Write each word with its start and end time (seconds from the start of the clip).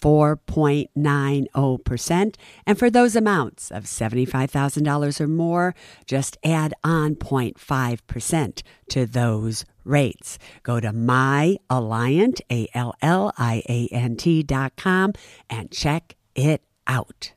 4.90%. 0.00 2.36
And 2.66 2.78
for 2.78 2.90
those 2.90 3.16
amounts 3.16 3.70
of 3.70 3.84
$75,000 3.84 5.20
or 5.20 5.28
more, 5.28 5.74
just 6.06 6.36
add 6.44 6.74
on 6.84 7.14
0.5% 7.16 8.62
to 8.90 9.06
those 9.06 9.64
rates. 9.84 10.38
Go 10.62 10.80
to 10.80 10.92
myalliant, 10.92 12.40
A-L-L-I-A-N-T 12.50 14.42
dot 14.42 14.76
com 14.76 15.14
and 15.48 15.70
check 15.70 16.16
it 16.34 16.62
out. 16.86 17.32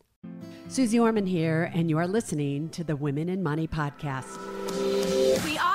Suze 0.67 0.95
Orman 0.95 1.25
here, 1.25 1.71
and 1.73 1.89
you 1.89 1.97
are 1.97 2.07
listening 2.07 2.69
to 2.69 2.83
the 2.83 2.95
Women 2.95 3.41
& 3.43 3.43
Money 3.43 3.67
podcast. 3.67 4.37
We 5.43 5.57
are 5.57 5.68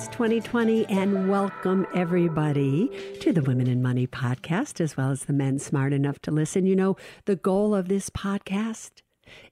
It's 0.00 0.08
2020, 0.08 0.86
and 0.86 1.28
welcome 1.28 1.86
everybody 1.94 2.88
to 3.20 3.34
the 3.34 3.42
Women 3.42 3.82
& 3.82 3.82
Money 3.82 4.06
podcast, 4.06 4.80
as 4.80 4.96
well 4.96 5.10
as 5.10 5.24
the 5.26 5.34
men 5.34 5.58
smart 5.58 5.92
enough 5.92 6.18
to 6.20 6.30
listen. 6.30 6.64
You 6.64 6.74
know, 6.74 6.96
the 7.26 7.36
goal 7.36 7.74
of 7.74 7.88
this 7.88 8.08
podcast 8.08 9.02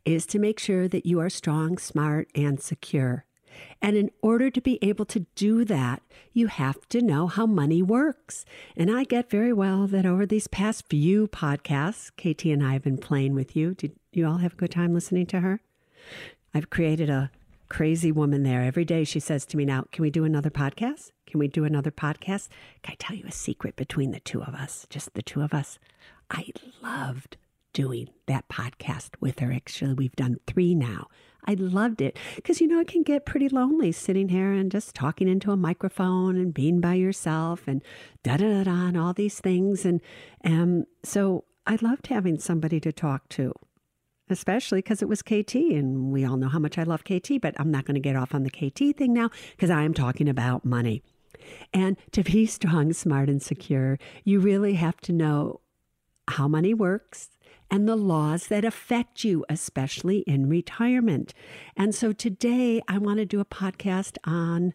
is 0.06 0.24
to 0.24 0.38
make 0.38 0.58
sure 0.58 0.88
that 0.88 1.04
you 1.04 1.20
are 1.20 1.28
strong, 1.28 1.76
smart, 1.76 2.30
and 2.34 2.62
secure. 2.62 3.26
And 3.82 3.94
in 3.94 4.10
order 4.22 4.48
to 4.48 4.62
be 4.62 4.78
able 4.80 5.04
to 5.04 5.26
do 5.34 5.66
that, 5.66 6.00
you 6.32 6.46
have 6.46 6.88
to 6.88 7.02
know 7.02 7.26
how 7.26 7.44
money 7.44 7.82
works. 7.82 8.46
And 8.74 8.90
I 8.90 9.04
get 9.04 9.28
very 9.28 9.52
well 9.52 9.86
that 9.88 10.06
over 10.06 10.24
these 10.24 10.46
past 10.48 10.88
few 10.88 11.28
podcasts, 11.28 12.10
KT 12.16 12.46
and 12.46 12.64
I 12.64 12.72
have 12.72 12.84
been 12.84 12.96
playing 12.96 13.34
with 13.34 13.54
you. 13.54 13.74
Did 13.74 13.96
you 14.14 14.26
all 14.26 14.38
have 14.38 14.54
a 14.54 14.56
good 14.56 14.70
time 14.70 14.94
listening 14.94 15.26
to 15.26 15.40
her? 15.40 15.60
I've 16.54 16.70
created 16.70 17.10
a 17.10 17.30
crazy 17.68 18.12
woman 18.12 18.42
there. 18.42 18.62
Every 18.62 18.84
day 18.84 19.04
she 19.04 19.20
says 19.20 19.46
to 19.46 19.56
me, 19.56 19.64
Now, 19.64 19.84
can 19.92 20.02
we 20.02 20.10
do 20.10 20.24
another 20.24 20.50
podcast? 20.50 21.10
Can 21.26 21.38
we 21.38 21.48
do 21.48 21.64
another 21.64 21.90
podcast? 21.90 22.48
Can 22.82 22.92
I 22.92 22.96
tell 22.98 23.16
you 23.16 23.24
a 23.26 23.32
secret 23.32 23.76
between 23.76 24.10
the 24.10 24.20
two 24.20 24.42
of 24.42 24.54
us? 24.54 24.86
Just 24.90 25.14
the 25.14 25.22
two 25.22 25.42
of 25.42 25.52
us. 25.52 25.78
I 26.30 26.48
loved 26.82 27.36
doing 27.72 28.08
that 28.26 28.48
podcast 28.48 29.10
with 29.20 29.38
her. 29.38 29.52
Actually, 29.52 29.94
we've 29.94 30.16
done 30.16 30.36
three 30.46 30.74
now. 30.74 31.06
I 31.46 31.54
loved 31.54 32.02
it 32.02 32.18
because, 32.36 32.60
you 32.60 32.66
know, 32.66 32.80
it 32.80 32.88
can 32.88 33.02
get 33.02 33.24
pretty 33.24 33.48
lonely 33.48 33.92
sitting 33.92 34.28
here 34.28 34.52
and 34.52 34.70
just 34.70 34.94
talking 34.94 35.28
into 35.28 35.50
a 35.50 35.56
microphone 35.56 36.36
and 36.36 36.52
being 36.52 36.80
by 36.80 36.94
yourself 36.94 37.66
and 37.66 37.82
da 38.22 38.36
da 38.36 38.48
da 38.48 38.64
da 38.64 38.88
and 38.88 38.98
all 38.98 39.14
these 39.14 39.40
things. 39.40 39.86
And 39.86 40.00
um, 40.44 40.84
so 41.02 41.44
I 41.66 41.78
loved 41.80 42.08
having 42.08 42.38
somebody 42.38 42.80
to 42.80 42.92
talk 42.92 43.28
to 43.30 43.54
especially 44.30 44.78
because 44.78 45.02
it 45.02 45.08
was 45.08 45.22
KT, 45.22 45.54
and 45.54 46.12
we 46.12 46.24
all 46.24 46.36
know 46.36 46.48
how 46.48 46.58
much 46.58 46.78
I 46.78 46.82
love 46.82 47.04
KT, 47.04 47.40
but 47.40 47.54
I'm 47.58 47.70
not 47.70 47.84
going 47.84 47.94
to 47.94 48.00
get 48.00 48.16
off 48.16 48.34
on 48.34 48.44
the 48.44 48.50
KT 48.50 48.96
thing 48.96 49.12
now 49.12 49.30
because 49.52 49.70
I 49.70 49.82
am 49.82 49.94
talking 49.94 50.28
about 50.28 50.64
money. 50.64 51.02
And 51.72 51.96
to 52.12 52.22
be 52.22 52.46
strong, 52.46 52.92
smart, 52.92 53.28
and 53.28 53.42
secure, 53.42 53.98
you 54.24 54.40
really 54.40 54.74
have 54.74 55.00
to 55.02 55.12
know 55.12 55.60
how 56.28 56.46
money 56.46 56.74
works 56.74 57.30
and 57.70 57.88
the 57.88 57.96
laws 57.96 58.48
that 58.48 58.64
affect 58.64 59.24
you, 59.24 59.44
especially 59.48 60.18
in 60.20 60.48
retirement. 60.48 61.34
And 61.76 61.94
so 61.94 62.12
today 62.12 62.80
I 62.88 62.98
want 62.98 63.18
to 63.18 63.26
do 63.26 63.40
a 63.40 63.44
podcast 63.44 64.16
on 64.24 64.74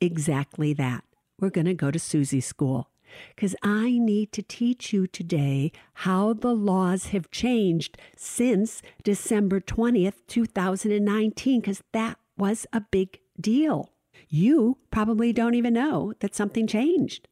exactly 0.00 0.72
that. 0.74 1.04
We're 1.38 1.50
going 1.50 1.66
to 1.66 1.74
go 1.74 1.90
to 1.90 1.98
Suze's 1.98 2.46
School 2.46 2.90
because 3.34 3.54
I 3.62 3.98
need 3.98 4.32
to 4.32 4.42
teach 4.42 4.92
you 4.92 5.06
today 5.06 5.72
how 5.94 6.32
the 6.32 6.54
laws 6.54 7.06
have 7.06 7.30
changed 7.30 7.98
since 8.16 8.82
December 9.02 9.60
20th, 9.60 10.26
2019, 10.26 11.60
because 11.60 11.82
that 11.92 12.18
was 12.36 12.66
a 12.72 12.80
big 12.80 13.20
deal. 13.40 13.90
You 14.28 14.78
probably 14.90 15.32
don't 15.32 15.54
even 15.54 15.74
know 15.74 16.12
that 16.20 16.34
something 16.34 16.66
changed, 16.66 17.28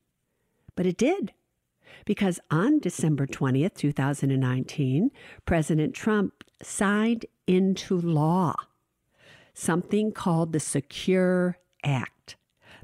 but 0.77 0.87
it 0.87 0.97
did. 0.97 1.33
Because 2.05 2.41
on 2.51 2.81
December 2.81 3.27
20th, 3.27 3.75
2019, 3.75 5.11
President 5.47 5.95
Trump 5.95 6.45
signed 6.63 7.25
into 7.47 7.97
law 7.99 8.55
something 9.55 10.13
called 10.13 10.53
the 10.53 10.61
Secure 10.61 11.59
Act. 11.85 12.14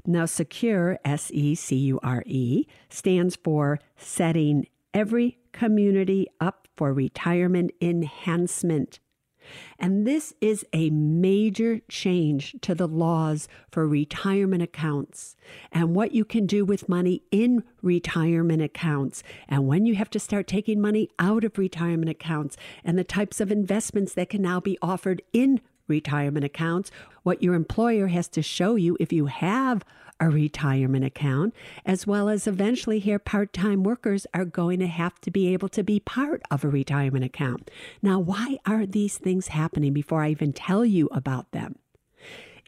Now, 0.05 0.25
secure, 0.25 0.99
S 1.05 1.31
E 1.33 1.55
C 1.55 1.75
U 1.75 1.99
R 2.01 2.23
E, 2.25 2.65
stands 2.89 3.35
for 3.35 3.79
setting 3.97 4.67
every 4.93 5.37
community 5.51 6.27
up 6.39 6.67
for 6.75 6.93
retirement 6.93 7.71
enhancement. 7.81 8.99
And 9.79 10.05
this 10.05 10.33
is 10.39 10.65
a 10.73 10.89
major 10.91 11.79
change 11.89 12.55
to 12.61 12.75
the 12.75 12.87
laws 12.87 13.47
for 13.71 13.87
retirement 13.87 14.61
accounts 14.61 15.35
and 15.71 15.95
what 15.95 16.13
you 16.13 16.23
can 16.23 16.45
do 16.45 16.63
with 16.63 16.87
money 16.87 17.23
in 17.31 17.63
retirement 17.81 18.61
accounts 18.61 19.23
and 19.47 19.67
when 19.67 19.85
you 19.85 19.95
have 19.95 20.09
to 20.11 20.19
start 20.19 20.47
taking 20.47 20.79
money 20.79 21.09
out 21.17 21.43
of 21.43 21.57
retirement 21.57 22.09
accounts 22.09 22.55
and 22.83 22.97
the 22.97 23.03
types 23.03 23.41
of 23.41 23.51
investments 23.51 24.13
that 24.13 24.29
can 24.29 24.41
now 24.41 24.59
be 24.59 24.77
offered 24.81 25.21
in 25.33 25.59
retirement 25.91 26.43
accounts, 26.43 26.89
what 27.23 27.43
your 27.43 27.53
employer 27.53 28.07
has 28.07 28.27
to 28.29 28.41
show 28.41 28.75
you 28.75 28.97
if 28.99 29.13
you 29.13 29.27
have 29.27 29.85
a 30.19 30.29
retirement 30.29 31.03
account, 31.03 31.53
as 31.85 32.05
well 32.05 32.29
as 32.29 32.47
eventually 32.47 32.99
here 32.99 33.19
part 33.19 33.51
time 33.51 33.83
workers 33.83 34.27
are 34.33 34.45
going 34.45 34.79
to 34.79 34.87
have 34.87 35.19
to 35.21 35.31
be 35.31 35.51
able 35.51 35.67
to 35.69 35.83
be 35.83 35.99
part 35.99 36.41
of 36.51 36.63
a 36.63 36.69
retirement 36.69 37.25
account. 37.25 37.69
Now, 38.01 38.19
why 38.19 38.59
are 38.65 38.85
these 38.85 39.17
things 39.17 39.47
happening 39.47 39.93
before 39.93 40.23
I 40.23 40.29
even 40.29 40.53
tell 40.53 40.85
you 40.85 41.09
about 41.11 41.51
them? 41.51 41.75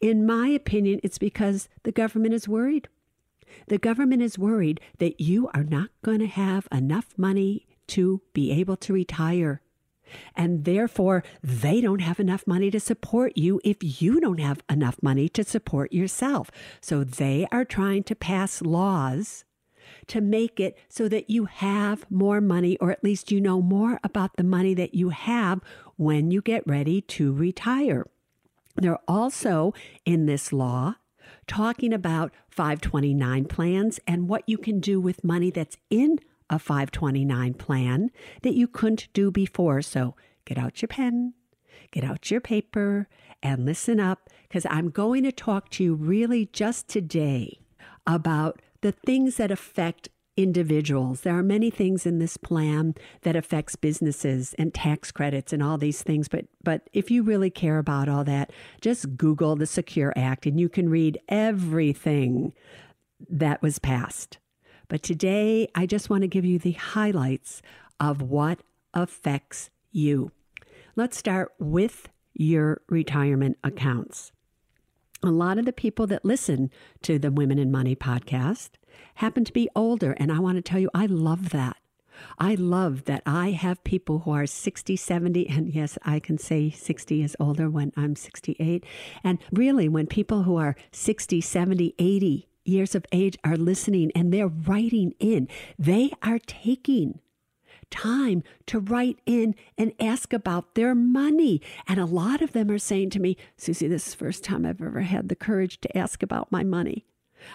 In 0.01 0.25
my 0.25 0.47
opinion, 0.49 0.99
it's 1.03 1.19
because 1.19 1.69
the 1.83 1.91
government 1.91 2.33
is 2.33 2.47
worried. 2.47 2.89
The 3.67 3.77
government 3.77 4.23
is 4.23 4.39
worried 4.39 4.81
that 4.97 5.21
you 5.21 5.49
are 5.53 5.63
not 5.63 5.89
going 6.03 6.19
to 6.19 6.27
have 6.27 6.67
enough 6.71 7.13
money 7.17 7.67
to 7.87 8.21
be 8.33 8.51
able 8.51 8.77
to 8.77 8.93
retire 8.93 9.61
and 10.35 10.65
therefore 10.65 11.23
they 11.41 11.81
don't 11.81 12.01
have 12.01 12.19
enough 12.19 12.45
money 12.45 12.69
to 12.71 12.79
support 12.79 13.37
you 13.37 13.59
if 13.63 14.01
you 14.01 14.19
don't 14.19 14.39
have 14.39 14.61
enough 14.69 14.97
money 15.01 15.29
to 15.29 15.43
support 15.43 15.91
yourself. 15.93 16.49
So 16.81 17.03
they 17.03 17.47
are 17.51 17.65
trying 17.65 18.03
to 18.03 18.15
pass 18.15 18.61
laws 18.61 19.45
to 20.07 20.21
make 20.21 20.59
it 20.59 20.77
so 20.89 21.07
that 21.09 21.29
you 21.29 21.45
have 21.45 22.09
more 22.09 22.41
money, 22.41 22.77
or 22.77 22.91
at 22.91 23.03
least 23.03 23.31
you 23.31 23.39
know 23.39 23.61
more 23.61 23.99
about 24.03 24.35
the 24.37 24.43
money 24.43 24.73
that 24.73 24.93
you 24.93 25.09
have 25.09 25.61
when 25.97 26.31
you 26.31 26.41
get 26.41 26.65
ready 26.67 27.01
to 27.01 27.33
retire. 27.33 28.05
They're 28.75 28.99
also 29.07 29.73
in 30.05 30.25
this 30.25 30.51
law 30.51 30.95
talking 31.47 31.93
about 31.93 32.33
529 32.49 33.45
plans 33.45 33.99
and 34.07 34.27
what 34.27 34.43
you 34.47 34.57
can 34.57 34.79
do 34.79 34.99
with 34.99 35.23
money 35.23 35.51
that's 35.51 35.77
in 35.89 36.19
a 36.49 36.59
529 36.59 37.53
plan 37.55 38.09
that 38.41 38.53
you 38.53 38.67
couldn't 38.67 39.07
do 39.13 39.31
before. 39.31 39.81
So 39.81 40.15
get 40.45 40.57
out 40.57 40.81
your 40.81 40.87
pen, 40.87 41.33
get 41.91 42.03
out 42.03 42.29
your 42.29 42.41
paper, 42.41 43.07
and 43.41 43.65
listen 43.65 43.99
up 43.99 44.29
because 44.47 44.65
I'm 44.69 44.89
going 44.89 45.23
to 45.23 45.31
talk 45.31 45.69
to 45.71 45.83
you 45.83 45.95
really 45.95 46.47
just 46.53 46.87
today 46.87 47.59
about 48.05 48.61
the 48.81 48.91
things 48.91 49.37
that 49.37 49.51
affect 49.51 50.09
individuals. 50.35 51.21
There 51.21 51.37
are 51.37 51.43
many 51.43 51.69
things 51.69 52.05
in 52.05 52.19
this 52.19 52.37
plan 52.37 52.95
that 53.21 53.35
affects 53.35 53.75
businesses 53.75 54.55
and 54.57 54.73
tax 54.73 55.11
credits 55.11 55.53
and 55.53 55.61
all 55.61 55.77
these 55.77 56.01
things, 56.01 56.27
but 56.27 56.45
but 56.63 56.89
if 56.91 57.11
you 57.11 57.23
really 57.23 57.49
care 57.49 57.77
about 57.77 58.09
all 58.09 58.23
that, 58.23 58.51
just 58.81 59.15
Google 59.15 59.55
the 59.55 59.67
Secure 59.67 60.13
Act 60.15 60.45
and 60.45 60.59
you 60.59 60.69
can 60.69 60.89
read 60.89 61.19
everything 61.29 62.53
that 63.29 63.61
was 63.61 63.79
passed. 63.79 64.39
But 64.93 65.01
today, 65.01 65.67
I 65.73 65.87
just 65.87 66.11
want 66.11 66.21
to 66.21 66.27
give 66.27 66.45
you 66.45 66.59
the 66.59 66.73
highlights 66.73 67.63
of 67.99 68.21
what 68.21 68.59
affects 68.93 69.71
you. 69.91 70.31
Let's 70.95 71.17
start 71.17 71.51
with 71.57 72.09
your 72.35 72.81
retirement 72.87 73.57
accounts. 73.63 74.31
A 75.23 75.31
lot 75.31 75.57
of 75.57 75.65
the 75.65 75.73
people 75.73 76.05
that 76.05 76.23
listen 76.23 76.69
to 77.01 77.17
the 77.17 77.31
Women 77.31 77.71
& 77.71 77.71
Money 77.71 77.95
podcast 77.95 78.73
happen 79.15 79.43
to 79.45 79.51
be 79.51 79.67
older. 79.75 80.11
And 80.11 80.31
I 80.31 80.37
want 80.37 80.57
to 80.57 80.61
tell 80.61 80.79
you, 80.79 80.91
I 80.93 81.07
love 81.07 81.49
that. 81.49 81.77
I 82.37 82.53
love 82.53 83.05
that 83.05 83.23
I 83.25 83.49
have 83.49 83.83
people 83.83 84.19
who 84.19 84.31
are 84.31 84.45
60, 84.45 84.95
70, 84.95 85.49
and 85.49 85.73
yes, 85.73 85.97
I 86.03 86.19
can 86.19 86.37
say 86.37 86.69
60 86.69 87.23
is 87.23 87.35
older 87.39 87.67
when 87.67 87.93
I'm 87.97 88.15
68. 88.15 88.85
And 89.23 89.39
really, 89.51 89.89
when 89.89 90.05
people 90.05 90.43
who 90.43 90.55
are 90.57 90.75
60, 90.91 91.41
70, 91.41 91.95
80 91.97 92.47
years 92.65 92.95
of 92.95 93.05
age 93.11 93.37
are 93.43 93.57
listening 93.57 94.11
and 94.15 94.33
they're 94.33 94.47
writing 94.47 95.13
in, 95.19 95.47
they 95.77 96.11
are 96.21 96.39
taking 96.39 97.19
time 97.89 98.43
to 98.65 98.79
write 98.79 99.19
in 99.25 99.55
and 99.77 99.93
ask 99.99 100.33
about 100.33 100.75
their 100.75 100.95
money. 100.95 101.61
And 101.87 101.99
a 101.99 102.05
lot 102.05 102.41
of 102.41 102.53
them 102.53 102.71
are 102.71 102.79
saying 102.79 103.11
to 103.11 103.19
me, 103.19 103.37
Suze, 103.55 103.79
this 103.79 104.07
is 104.07 104.11
the 104.13 104.17
first 104.17 104.43
time 104.43 104.65
I've 104.65 104.81
ever 104.81 105.01
had 105.01 105.29
the 105.29 105.35
courage 105.35 105.79
to 105.81 105.97
ask 105.97 106.23
about 106.23 106.51
my 106.51 106.63
money. 106.63 107.05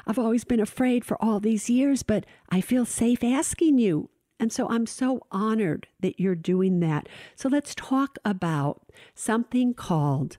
I've 0.06 0.19
always 0.19 0.44
been 0.44 0.60
afraid 0.60 1.05
for 1.05 1.22
all 1.22 1.40
these 1.40 1.70
years, 1.70 2.02
but 2.02 2.25
I 2.50 2.61
feel 2.61 2.84
safe 2.84 3.25
asking 3.25 3.78
you. 3.78 4.11
And 4.40 4.52
so 4.52 4.69
I'm 4.69 4.87
so 4.87 5.26
honored 5.32 5.88
that 6.00 6.20
you're 6.20 6.37
doing 6.37 6.81
that. 6.81 7.08
So 7.34 7.49
let's 7.49 7.75
talk 7.75 8.19
about 8.25 8.82
something 9.14 9.75
called 9.75 10.38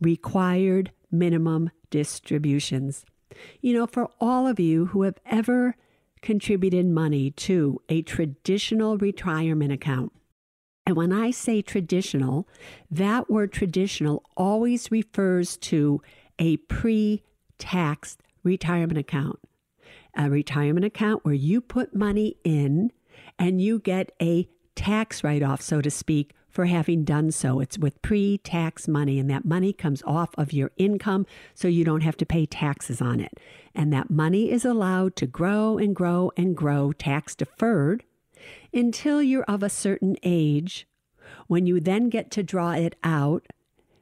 required 0.00 0.90
minimum 1.10 1.70
distributions. 1.90 3.04
You 3.60 3.74
know, 3.74 3.86
for 3.86 4.10
all 4.20 4.46
of 4.46 4.60
you 4.60 4.86
who 4.86 5.02
have 5.02 5.18
ever 5.26 5.76
contributed 6.22 6.86
money 6.86 7.30
to 7.30 7.80
a 7.88 8.02
traditional 8.02 8.98
retirement 8.98 9.72
account, 9.72 10.12
and 10.86 10.96
when 10.96 11.12
I 11.12 11.32
say 11.32 11.62
traditional, 11.62 12.48
that 12.90 13.28
word 13.28 13.52
traditional 13.52 14.22
always 14.36 14.90
refers 14.90 15.56
to 15.58 16.00
a 16.38 16.58
pre 16.58 17.22
taxed 17.58 18.22
retirement 18.44 18.98
account. 18.98 19.40
A 20.16 20.30
retirement 20.30 20.86
account 20.86 21.24
where 21.24 21.34
you 21.34 21.60
put 21.60 21.94
money 21.94 22.36
in 22.44 22.92
and 23.38 23.60
you 23.60 23.80
get 23.80 24.12
a 24.22 24.48
tax 24.74 25.24
write 25.24 25.42
off, 25.42 25.60
so 25.60 25.80
to 25.80 25.90
speak, 25.90 26.32
for 26.56 26.64
having 26.64 27.04
done 27.04 27.30
so. 27.30 27.60
It's 27.60 27.76
with 27.76 28.00
pre 28.00 28.38
tax 28.38 28.88
money, 28.88 29.18
and 29.18 29.28
that 29.28 29.44
money 29.44 29.74
comes 29.74 30.02
off 30.06 30.30
of 30.38 30.54
your 30.54 30.70
income 30.78 31.26
so 31.52 31.68
you 31.68 31.84
don't 31.84 32.00
have 32.00 32.16
to 32.16 32.24
pay 32.24 32.46
taxes 32.46 33.02
on 33.02 33.20
it. 33.20 33.38
And 33.74 33.92
that 33.92 34.08
money 34.08 34.50
is 34.50 34.64
allowed 34.64 35.16
to 35.16 35.26
grow 35.26 35.76
and 35.76 35.94
grow 35.94 36.32
and 36.34 36.56
grow 36.56 36.92
tax 36.92 37.34
deferred 37.34 38.04
until 38.72 39.22
you're 39.22 39.42
of 39.42 39.62
a 39.62 39.68
certain 39.68 40.16
age 40.22 40.88
when 41.46 41.66
you 41.66 41.78
then 41.78 42.08
get 42.08 42.30
to 42.30 42.42
draw 42.42 42.70
it 42.70 42.96
out 43.04 43.44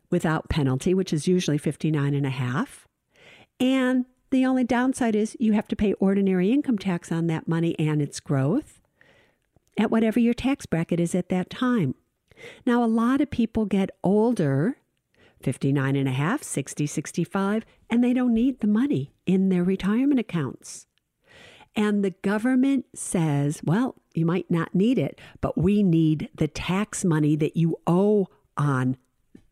without 0.08 0.48
penalty, 0.48 0.94
which 0.94 1.12
is 1.12 1.26
usually 1.26 1.58
59 1.58 2.14
and 2.14 2.24
a 2.24 2.30
half. 2.30 2.86
And 3.58 4.04
the 4.30 4.46
only 4.46 4.62
downside 4.62 5.16
is 5.16 5.36
you 5.40 5.54
have 5.54 5.66
to 5.66 5.76
pay 5.76 5.94
ordinary 5.94 6.52
income 6.52 6.78
tax 6.78 7.10
on 7.10 7.26
that 7.26 7.48
money 7.48 7.74
and 7.80 8.00
its 8.00 8.20
growth 8.20 8.80
at 9.76 9.90
whatever 9.90 10.20
your 10.20 10.34
tax 10.34 10.66
bracket 10.66 11.00
is 11.00 11.16
at 11.16 11.30
that 11.30 11.50
time. 11.50 11.96
Now, 12.66 12.82
a 12.82 12.86
lot 12.86 13.20
of 13.20 13.30
people 13.30 13.66
get 13.66 13.90
older, 14.02 14.78
59 15.42 15.96
and 15.96 16.08
a 16.08 16.12
half, 16.12 16.42
60, 16.42 16.86
65, 16.86 17.64
and 17.90 18.02
they 18.02 18.12
don't 18.12 18.34
need 18.34 18.60
the 18.60 18.66
money 18.66 19.14
in 19.26 19.48
their 19.48 19.64
retirement 19.64 20.20
accounts. 20.20 20.86
And 21.76 22.04
the 22.04 22.10
government 22.22 22.86
says, 22.94 23.60
well, 23.64 23.96
you 24.14 24.24
might 24.24 24.50
not 24.50 24.74
need 24.74 24.98
it, 24.98 25.20
but 25.40 25.58
we 25.58 25.82
need 25.82 26.28
the 26.34 26.48
tax 26.48 27.04
money 27.04 27.34
that 27.36 27.56
you 27.56 27.76
owe 27.86 28.28
on 28.56 28.96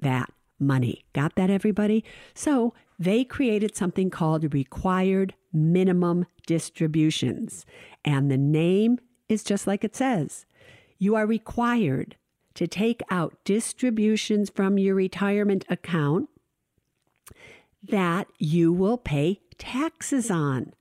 that 0.00 0.32
money. 0.58 1.04
Got 1.12 1.34
that, 1.34 1.50
everybody? 1.50 2.04
So 2.34 2.74
they 2.98 3.24
created 3.24 3.76
something 3.76 4.10
called 4.10 4.54
required 4.54 5.34
minimum 5.52 6.26
distributions. 6.46 7.66
And 8.04 8.30
the 8.30 8.38
name 8.38 8.98
is 9.28 9.42
just 9.42 9.66
like 9.66 9.82
it 9.82 9.96
says. 9.96 10.46
You 10.98 11.16
are 11.16 11.26
required 11.26 12.16
to 12.54 12.66
take 12.66 13.02
out 13.10 13.36
distributions 13.44 14.50
from 14.50 14.78
your 14.78 14.94
retirement 14.94 15.64
account 15.68 16.28
that 17.82 18.28
you 18.38 18.72
will 18.72 18.98
pay 18.98 19.40
taxes 19.58 20.30
on. 20.30 20.72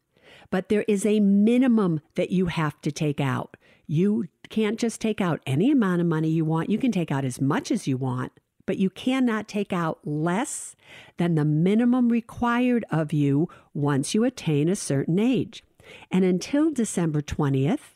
But 0.50 0.70
there 0.70 0.86
is 0.88 1.06
a 1.06 1.20
minimum 1.20 2.02
that 2.16 2.32
you 2.32 2.48
have 2.48 2.80
to 2.82 2.92
take 2.92 3.20
out. 3.20 3.58
You 3.88 4.26
can't 4.50 4.80
just 4.80 5.02
take 5.02 5.22
out 5.22 5.42
any 5.46 5.72
amount 5.72 6.02
of 6.02 6.08
money 6.08 6.30
you 6.30 6.46
want. 6.46 6.70
You 6.70 6.78
can 6.78 6.92
take 6.92 7.12
out 7.12 7.26
as 7.26 7.40
much 7.40 7.72
as 7.72 7.88
you 7.88 7.98
want, 7.98 8.34
but 8.66 8.78
you 8.78 8.90
cannot 8.90 9.48
take 9.48 9.72
out 9.74 10.00
less 10.06 10.76
than 11.18 11.36
the 11.36 11.46
minimum 11.46 12.10
required 12.10 12.86
of 12.92 13.14
you 13.14 13.50
once 13.74 14.14
you 14.14 14.24
attain 14.24 14.70
a 14.70 14.76
certain 14.76 15.20
age. 15.20 15.64
And 16.12 16.24
until 16.24 16.72
December 16.72 17.22
20th, 17.22 17.96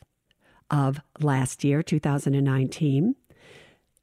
of 0.70 1.00
last 1.20 1.64
year, 1.64 1.82
2019, 1.82 3.14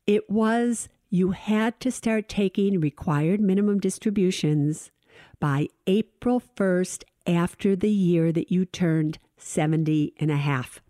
it 0.06 0.30
was 0.30 0.90
you 1.10 1.32
had 1.32 1.80
to 1.80 1.92
start 1.92 2.28
taking 2.28 2.80
required 2.80 3.40
minimum 3.40 3.80
distributions 3.80 4.92
by 5.40 5.68
April 5.88 6.42
1st 6.42 7.04
after 7.28 7.76
the 7.76 7.92
year 7.92 8.32
that 8.32 8.52
you 8.52 8.66
turned 8.66 9.20
70 9.38 10.14
and 10.20 10.32
a 10.32 10.38
half. 10.38 10.82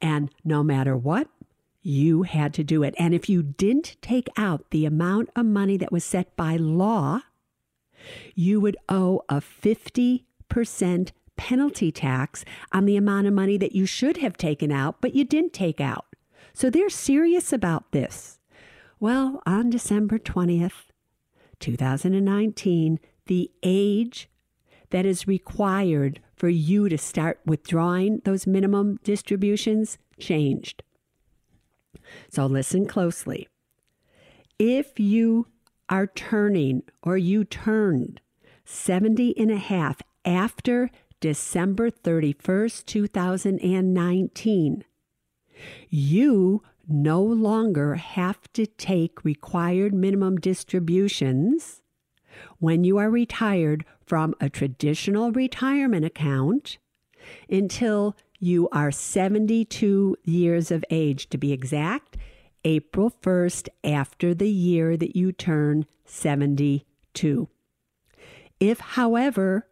And 0.00 0.30
no 0.44 0.62
matter 0.62 0.96
what, 0.96 1.28
you 1.80 2.22
had 2.22 2.54
to 2.54 2.64
do 2.64 2.82
it. 2.82 2.94
And 2.98 3.14
if 3.14 3.28
you 3.28 3.42
didn't 3.42 3.96
take 4.02 4.28
out 4.36 4.70
the 4.70 4.84
amount 4.84 5.30
of 5.34 5.46
money 5.46 5.76
that 5.78 5.92
was 5.92 6.04
set 6.04 6.36
by 6.36 6.56
law, 6.56 7.20
you 8.34 8.60
would 8.60 8.76
owe 8.88 9.22
a 9.28 9.40
50% 9.40 10.24
penalty 11.36 11.90
tax 11.90 12.44
on 12.72 12.84
the 12.84 12.96
amount 12.96 13.26
of 13.26 13.32
money 13.32 13.56
that 13.56 13.74
you 13.74 13.86
should 13.86 14.18
have 14.18 14.36
taken 14.36 14.70
out, 14.70 15.00
but 15.00 15.14
you 15.14 15.24
didn't 15.24 15.52
take 15.52 15.80
out. 15.80 16.11
So 16.54 16.70
they're 16.70 16.90
serious 16.90 17.52
about 17.52 17.92
this. 17.92 18.38
Well, 19.00 19.42
on 19.46 19.70
December 19.70 20.18
20th, 20.18 20.90
2019, 21.58 23.00
the 23.26 23.50
age 23.62 24.28
that 24.90 25.06
is 25.06 25.26
required 25.26 26.20
for 26.36 26.48
you 26.48 26.88
to 26.88 26.98
start 26.98 27.40
withdrawing 27.46 28.20
those 28.24 28.46
minimum 28.46 28.98
distributions 29.02 29.98
changed. 30.18 30.82
So 32.28 32.46
listen 32.46 32.86
closely. 32.86 33.48
If 34.58 35.00
you 35.00 35.46
are 35.88 36.06
turning 36.06 36.82
or 37.02 37.16
you 37.16 37.44
turned 37.44 38.20
70 38.64 39.36
and 39.38 39.50
a 39.50 39.56
half 39.56 40.00
after 40.24 40.90
December 41.20 41.90
31st, 41.90 42.84
2019, 42.86 44.84
you 45.88 46.62
no 46.88 47.22
longer 47.22 47.94
have 47.94 48.52
to 48.52 48.66
take 48.66 49.24
required 49.24 49.94
minimum 49.94 50.36
distributions 50.36 51.82
when 52.58 52.84
you 52.84 52.98
are 52.98 53.10
retired 53.10 53.84
from 54.04 54.34
a 54.40 54.48
traditional 54.48 55.32
retirement 55.32 56.04
account 56.04 56.78
until 57.48 58.16
you 58.38 58.68
are 58.72 58.90
72 58.90 60.16
years 60.24 60.70
of 60.70 60.84
age, 60.90 61.28
to 61.28 61.38
be 61.38 61.52
exact, 61.52 62.16
April 62.64 63.12
1st, 63.22 63.68
after 63.84 64.34
the 64.34 64.50
year 64.50 64.96
that 64.96 65.14
you 65.14 65.30
turn 65.30 65.86
72. 66.04 67.48
If, 68.58 68.80
however, 68.80 69.68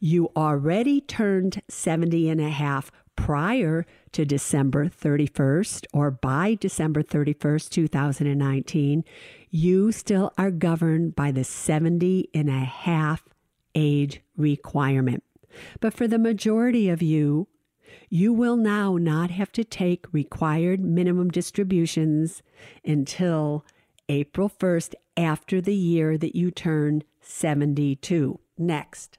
you 0.00 0.30
already 0.36 1.00
turned 1.00 1.62
70 1.68 2.28
and 2.30 2.40
a 2.40 2.50
half 2.50 2.90
prior 3.16 3.86
to 4.12 4.24
December 4.24 4.86
31st 4.88 5.86
or 5.92 6.10
by 6.10 6.54
December 6.54 7.02
31st, 7.02 7.70
2019, 7.70 9.04
you 9.50 9.90
still 9.90 10.32
are 10.38 10.50
governed 10.50 11.16
by 11.16 11.32
the 11.32 11.44
70 11.44 12.28
and 12.32 12.48
a 12.48 12.52
half 12.52 13.24
age 13.74 14.20
requirement. 14.36 15.22
But 15.80 15.94
for 15.94 16.06
the 16.06 16.18
majority 16.18 16.88
of 16.88 17.02
you, 17.02 17.48
you 18.08 18.32
will 18.32 18.56
now 18.56 18.96
not 18.96 19.30
have 19.30 19.52
to 19.52 19.64
take 19.64 20.12
required 20.12 20.80
minimum 20.80 21.30
distributions 21.30 22.42
until 22.84 23.64
April 24.08 24.48
1st 24.48 24.94
after 25.16 25.60
the 25.60 25.74
year 25.74 26.16
that 26.18 26.36
you 26.36 26.50
turn 26.50 27.02
72. 27.20 28.38
Next. 28.58 29.18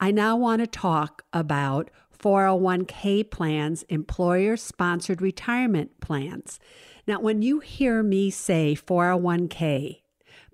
I 0.00 0.10
now 0.10 0.36
want 0.36 0.60
to 0.60 0.66
talk 0.66 1.22
about 1.32 1.90
401k 2.18 3.30
plans, 3.30 3.84
employer 3.84 4.56
sponsored 4.56 5.22
retirement 5.22 6.00
plans. 6.00 6.58
Now, 7.06 7.20
when 7.20 7.42
you 7.42 7.60
hear 7.60 8.02
me 8.02 8.30
say 8.30 8.74
401k, 8.74 10.02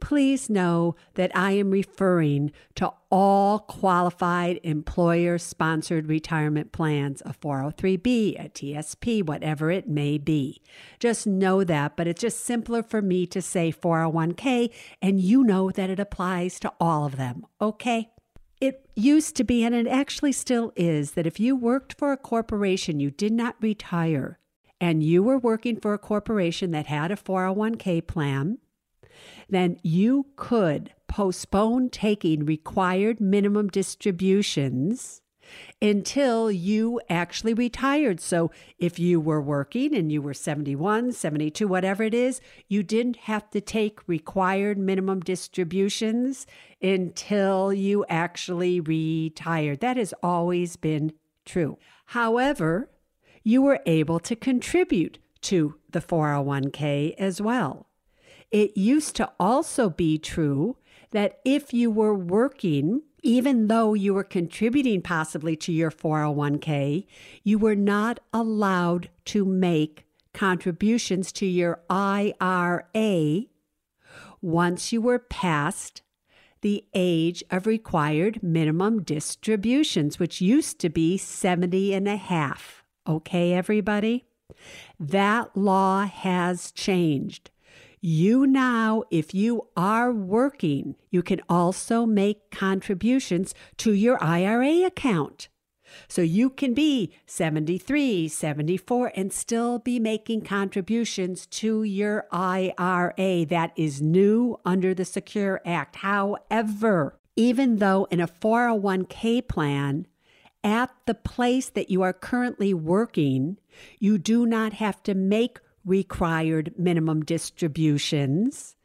please 0.01 0.51
know 0.51 0.95
that 1.15 1.35
I 1.35 1.53
am 1.53 1.71
referring 1.71 2.53
to 2.75 2.93
all 3.11 3.61
qualified 3.61 4.61
employer 4.63 5.39
sponsored 5.39 6.07
retirement 6.09 6.73
plans, 6.73 7.23
a 7.25 7.33
403b, 7.33 8.45
a 8.45 8.49
TSP, 8.51 9.27
whatever 9.27 9.71
it 9.71 9.89
may 9.89 10.19
be. 10.19 10.61
Just 10.99 11.27
know 11.27 11.65
that, 11.65 11.97
but 11.97 12.07
it's 12.07 12.21
just 12.21 12.45
simpler 12.45 12.83
for 12.83 13.01
me 13.01 13.27
to 13.29 13.41
say 13.41 13.73
401k, 13.73 14.71
and 15.01 15.21
you 15.21 15.43
know 15.43 15.71
that 15.71 15.91
it 15.91 15.99
applies 15.99 16.61
to 16.61 16.73
all 16.79 17.07
of 17.07 17.17
them, 17.17 17.47
okay? 17.61 18.11
It 18.61 18.89
used 18.95 19.37
to 19.37 19.45
be, 19.45 19.65
and 19.65 19.75
it 19.75 19.87
actually 19.87 20.33
still 20.33 20.73
is, 20.77 21.13
that 21.13 21.27
if 21.27 21.41
you 21.41 21.57
worked 21.57 21.99
for 21.99 22.13
a 22.13 22.17
corporation, 22.17 23.01
you 23.01 23.11
did 23.11 23.33
not 23.33 23.57
retire, 23.61 24.39
and 24.81 25.03
you 25.03 25.23
were 25.23 25.39
working 25.39 25.81
for 25.81 25.95
a 25.95 25.99
corporation 25.99 26.71
that 26.71 26.87
had 26.87 27.11
a 27.11 27.17
401k 27.17 28.07
plan, 28.07 28.59
then 29.49 29.79
you 29.83 30.27
could 30.37 30.93
postpone 31.09 31.91
taking 31.91 32.45
required 32.45 33.21
minimum 33.21 33.69
distributions 33.69 35.21
until 35.85 36.51
you 36.51 36.99
actually 37.11 37.53
retired. 37.53 38.19
So 38.19 38.51
if 38.79 38.99
you 38.99 39.21
were 39.21 39.43
working 39.43 39.95
and 39.95 40.11
you 40.11 40.23
were 40.23 40.33
71, 40.33 41.13
72, 41.13 41.69
whatever 41.69 42.03
it 42.03 42.15
is, 42.15 42.41
you 42.69 42.83
didn't 42.83 43.17
have 43.17 43.51
to 43.51 43.61
take 43.61 44.09
required 44.09 44.79
minimum 44.79 45.21
distributions 45.21 46.47
until 46.81 47.71
you 47.71 48.07
actually 48.09 48.81
retired. 48.81 49.81
That 49.81 49.99
has 49.99 50.15
always 50.23 50.77
been 50.77 51.13
true. 51.45 51.77
However, 52.07 52.89
you 53.43 53.61
were 53.61 53.81
able 53.85 54.19
to 54.21 54.35
contribute 54.35 55.19
to 55.43 55.75
the 55.91 56.01
401k 56.01 57.15
as 57.19 57.43
well. 57.43 57.89
It 58.51 58.75
used 58.75 59.17
to 59.17 59.31
also 59.39 59.91
be 59.91 60.17
true 60.17 60.79
that 61.11 61.41
if 61.45 61.75
you 61.75 61.91
were 61.91 62.15
working, 62.15 63.03
even 63.25 63.69
though 63.69 63.95
you 63.95 64.13
were 64.13 64.23
contributing 64.23 65.01
possibly 65.01 65.57
to 65.57 65.73
your 65.73 65.91
401k, 65.91 67.07
you 67.43 67.59
were 67.59 67.75
not 67.75 68.21
allowed 68.35 69.09
to 69.25 69.47
make 69.47 70.05
contributions 70.35 71.33
to 71.33 71.47
your 71.47 71.81
IRA 71.89 73.45
once 74.43 74.93
you 74.93 75.01
were 75.01 75.19
past 75.19 76.03
the 76.61 76.85
age 76.93 77.43
of 77.51 77.67
required 77.67 78.43
minimum 78.43 79.03
distributions, 79.03 80.19
which 80.19 80.43
used 80.43 80.79
to 80.79 80.91
be 80.91 81.17
70 81.17 81.95
and 81.95 82.07
a 82.07 82.17
half. 82.17 82.85
Okay, 83.07 83.55
everybody? 83.55 84.25
That 85.01 85.57
law 85.57 86.07
has 86.07 86.73
changed. 86.73 87.51
You 88.07 88.47
now, 88.47 89.05
if 89.11 89.33
you 89.33 89.69
are 89.79 90.13
working, 90.13 90.95
you 91.11 91.23
can 91.23 91.41
also 91.49 92.05
make 92.05 92.51
contributions 92.51 93.55
to 93.79 93.95
your 93.95 94.23
IRA 94.23 94.85
account. 94.85 95.49
So 96.07 96.21
you 96.21 96.51
can 96.51 96.75
be 96.75 97.15
73, 97.25 98.29
74, 98.29 99.13
and 99.17 99.33
still 99.33 99.79
be 99.79 99.99
making 99.99 100.43
contributions 100.43 101.47
to 101.47 101.83
your 101.83 102.27
IRA. 102.31 103.47
That 103.47 103.73
is 103.75 104.03
new 104.03 104.61
under 104.67 104.93
the 104.93 105.07
Secure 105.07 105.63
Act. 105.65 105.97
However, 105.97 107.19
even 107.37 107.79
though 107.79 108.07
in 108.11 108.21
a 108.21 108.29
401k 108.29 109.49
plan, 109.49 110.07
at 110.63 110.91
the 111.07 111.15
place 111.15 111.71
that 111.71 111.89
you 111.89 112.03
are 112.03 112.13
currently 112.13 112.75
working, 112.75 113.57
you 113.99 114.19
do 114.19 114.45
not 114.45 114.75
have 114.75 115.03
to 115.05 115.15
make 115.15 115.59
required 115.85 116.73
minimum 116.79 117.25
distributions 117.25 118.77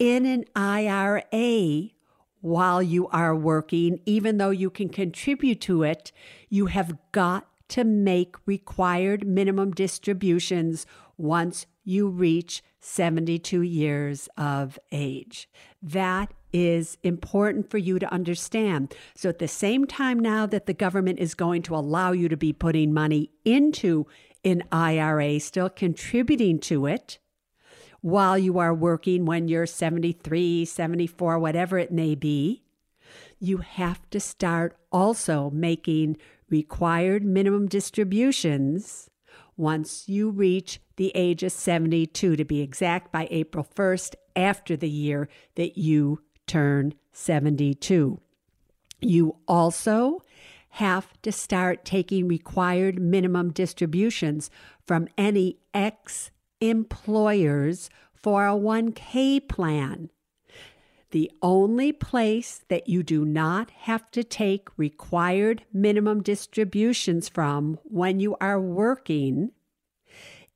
in 0.00 0.24
an 0.26 0.44
IRA 0.56 1.90
while 2.40 2.82
you 2.82 3.06
are 3.08 3.36
working, 3.36 4.00
even 4.06 4.38
though 4.38 4.50
you 4.50 4.70
can 4.70 4.88
contribute 4.88 5.60
to 5.60 5.82
it, 5.82 6.10
you 6.48 6.66
have 6.66 6.96
got 7.12 7.46
to 7.68 7.84
make 7.84 8.34
required 8.46 9.26
minimum 9.26 9.72
distributions 9.72 10.86
once 11.16 11.66
you 11.84 12.08
reach 12.08 12.62
72 12.80 13.60
years 13.62 14.28
of 14.38 14.78
age. 14.90 15.48
That 15.82 16.32
is 16.52 16.96
important 17.02 17.70
for 17.70 17.78
you 17.78 17.98
to 17.98 18.12
understand. 18.12 18.94
So, 19.14 19.28
at 19.28 19.38
the 19.38 19.46
same 19.46 19.86
time 19.86 20.18
now 20.18 20.46
that 20.46 20.66
the 20.66 20.74
government 20.74 21.20
is 21.20 21.34
going 21.34 21.62
to 21.62 21.76
allow 21.76 22.12
you 22.12 22.28
to 22.28 22.36
be 22.36 22.52
putting 22.52 22.92
money 22.92 23.30
into 23.44 24.06
an 24.44 24.64
IRA, 24.72 25.40
still 25.40 25.68
contributing 25.68 26.58
to 26.60 26.86
it 26.86 27.18
while 28.00 28.38
you 28.38 28.58
are 28.58 28.74
working 28.74 29.26
when 29.26 29.48
you're 29.48 29.66
73, 29.66 30.64
74, 30.64 31.38
whatever 31.38 31.78
it 31.78 31.92
may 31.92 32.14
be, 32.14 32.62
you 33.38 33.58
have 33.58 34.08
to 34.10 34.20
start 34.20 34.76
also 34.90 35.50
making 35.50 36.16
required 36.48 37.24
minimum 37.24 37.68
distributions 37.68 39.10
once 39.56 40.08
you 40.08 40.30
reach 40.30 40.80
the 40.96 41.12
age 41.14 41.42
of 41.42 41.52
72, 41.52 42.36
to 42.36 42.44
be 42.44 42.60
exact, 42.60 43.12
by 43.12 43.28
April 43.30 43.66
1st, 43.74 44.14
after 44.34 44.76
the 44.76 44.88
year 44.88 45.28
that 45.56 45.76
you 45.76 46.22
turn 46.46 46.94
72. 47.12 48.20
You 49.00 49.36
also 49.46 50.22
have 50.70 51.20
to 51.22 51.32
start 51.32 51.84
taking 51.84 52.28
required 52.28 53.00
minimum 53.00 53.50
distributions 53.50 54.50
from 54.86 55.08
any 55.18 55.58
ex 55.74 56.30
employer's 56.60 57.90
401k 58.22 59.48
plan. 59.48 60.10
The 61.10 61.30
only 61.42 61.92
place 61.92 62.62
that 62.68 62.88
you 62.88 63.02
do 63.02 63.24
not 63.24 63.70
have 63.70 64.10
to 64.12 64.22
take 64.22 64.68
required 64.76 65.64
minimum 65.72 66.22
distributions 66.22 67.28
from 67.28 67.78
when 67.82 68.20
you 68.20 68.36
are 68.40 68.60
working 68.60 69.50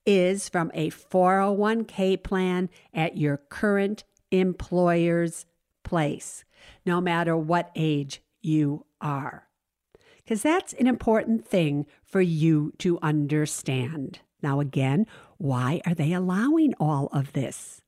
is 0.07 0.49
from 0.49 0.71
a 0.75 0.91
401k 0.91 2.23
plan 2.23 2.69
at 2.93 3.17
your 3.17 3.39
current 3.39 4.05
employer's 4.31 5.47
place, 5.83 6.45
no 6.87 7.01
matter 7.01 7.37
what 7.37 7.73
age 7.75 8.23
you 8.43 8.85
are 9.01 9.44
because 10.25 10.43
that's 10.43 10.73
an 10.75 10.87
important 10.87 11.47
thing 11.47 11.87
for 12.03 12.21
you 12.21 12.73
to 12.79 12.99
understand. 13.03 14.21
Now, 14.43 14.61
again, 14.61 15.07
why 15.39 15.81
are 15.87 15.95
they 15.95 16.13
allowing 16.13 16.75
all 16.81 17.09
of 17.13 17.33
this? 17.33 17.83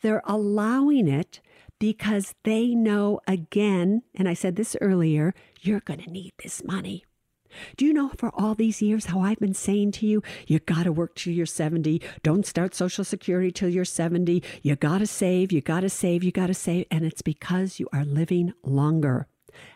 They're 0.00 0.22
allowing 0.24 1.08
it 1.08 1.40
because 1.78 2.34
they 2.44 2.74
know, 2.74 3.20
again, 3.26 4.02
and 4.14 4.28
I 4.28 4.34
said 4.34 4.56
this 4.56 4.76
earlier, 4.80 5.34
you're 5.60 5.80
going 5.80 6.00
to 6.00 6.10
need 6.10 6.32
this 6.42 6.64
money. 6.64 7.04
Do 7.76 7.84
you 7.84 7.92
know 7.92 8.10
for 8.16 8.30
all 8.34 8.54
these 8.54 8.82
years 8.82 9.06
how 9.06 9.20
I've 9.20 9.38
been 9.38 9.54
saying 9.54 9.92
to 9.92 10.06
you, 10.06 10.22
you 10.46 10.58
got 10.58 10.84
to 10.84 10.92
work 10.92 11.14
till 11.14 11.32
you're 11.32 11.46
70. 11.46 12.02
Don't 12.22 12.44
start 12.44 12.74
Social 12.74 13.04
Security 13.04 13.50
till 13.50 13.68
you're 13.68 13.84
70. 13.84 14.42
You 14.62 14.76
got 14.76 14.98
to 14.98 15.06
save, 15.06 15.52
you 15.52 15.60
got 15.60 15.80
to 15.80 15.88
save, 15.88 16.22
you 16.22 16.32
got 16.32 16.48
to 16.48 16.54
save. 16.54 16.86
And 16.90 17.04
it's 17.04 17.22
because 17.22 17.80
you 17.80 17.88
are 17.92 18.04
living 18.04 18.52
longer 18.62 19.26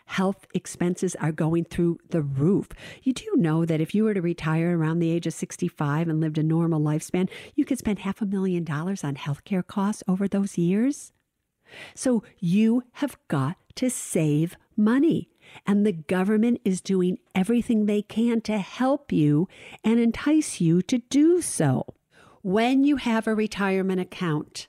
health 0.05 0.45
expenses 0.53 1.15
are 1.15 1.31
going 1.31 1.65
through 1.65 1.99
the 2.09 2.21
roof. 2.21 2.69
You 3.03 3.13
do 3.13 3.31
know 3.35 3.65
that 3.65 3.81
if 3.81 3.95
you 3.95 4.03
were 4.03 4.13
to 4.13 4.21
retire 4.21 4.77
around 4.77 4.99
the 4.99 5.11
age 5.11 5.27
of 5.27 5.33
65 5.33 6.07
and 6.07 6.19
lived 6.19 6.37
a 6.37 6.43
normal 6.43 6.81
lifespan, 6.81 7.29
you 7.55 7.65
could 7.65 7.79
spend 7.79 7.99
half 7.99 8.21
a 8.21 8.25
million 8.25 8.63
dollars 8.63 9.03
on 9.03 9.15
healthcare 9.15 9.65
costs 9.65 10.03
over 10.07 10.27
those 10.27 10.57
years? 10.57 11.11
So 11.95 12.23
you 12.39 12.83
have 12.93 13.17
got 13.27 13.57
to 13.75 13.89
save 13.89 14.55
money. 14.75 15.29
And 15.65 15.85
the 15.85 15.91
government 15.91 16.61
is 16.63 16.81
doing 16.81 17.17
everything 17.35 17.85
they 17.85 18.01
can 18.01 18.41
to 18.41 18.57
help 18.59 19.11
you 19.11 19.47
and 19.83 19.99
entice 19.99 20.61
you 20.61 20.81
to 20.83 20.99
do 20.99 21.41
so. 21.41 21.93
When 22.41 22.83
you 22.83 22.95
have 22.97 23.27
a 23.27 23.35
retirement 23.35 23.99
account 23.99 24.67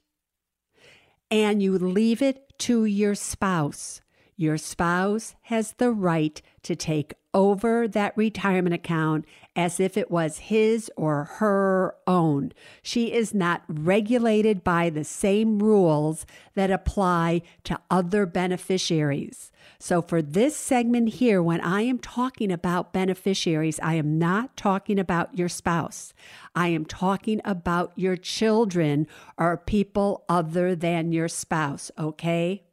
and 1.30 1.62
you 1.62 1.78
leave 1.78 2.20
it 2.20 2.58
to 2.60 2.84
your 2.84 3.14
spouse, 3.14 4.01
your 4.42 4.58
spouse 4.58 5.34
has 5.42 5.72
the 5.74 5.92
right 5.92 6.42
to 6.64 6.74
take 6.74 7.14
over 7.32 7.88
that 7.88 8.16
retirement 8.16 8.74
account 8.74 9.24
as 9.54 9.78
if 9.80 9.96
it 9.96 10.10
was 10.10 10.38
his 10.38 10.90
or 10.96 11.24
her 11.24 11.94
own. 12.06 12.52
She 12.82 13.12
is 13.12 13.32
not 13.32 13.62
regulated 13.68 14.64
by 14.64 14.90
the 14.90 15.04
same 15.04 15.58
rules 15.58 16.26
that 16.54 16.70
apply 16.70 17.42
to 17.64 17.80
other 17.90 18.26
beneficiaries. 18.26 19.50
So, 19.78 20.02
for 20.02 20.20
this 20.20 20.56
segment 20.56 21.10
here, 21.14 21.42
when 21.42 21.60
I 21.60 21.82
am 21.82 21.98
talking 21.98 22.50
about 22.50 22.92
beneficiaries, 22.92 23.78
I 23.80 23.94
am 23.94 24.18
not 24.18 24.56
talking 24.56 24.98
about 24.98 25.38
your 25.38 25.48
spouse. 25.48 26.12
I 26.54 26.68
am 26.68 26.84
talking 26.84 27.40
about 27.44 27.92
your 27.96 28.16
children 28.16 29.06
or 29.38 29.56
people 29.56 30.24
other 30.28 30.74
than 30.74 31.12
your 31.12 31.28
spouse, 31.28 31.90
okay? 31.98 32.64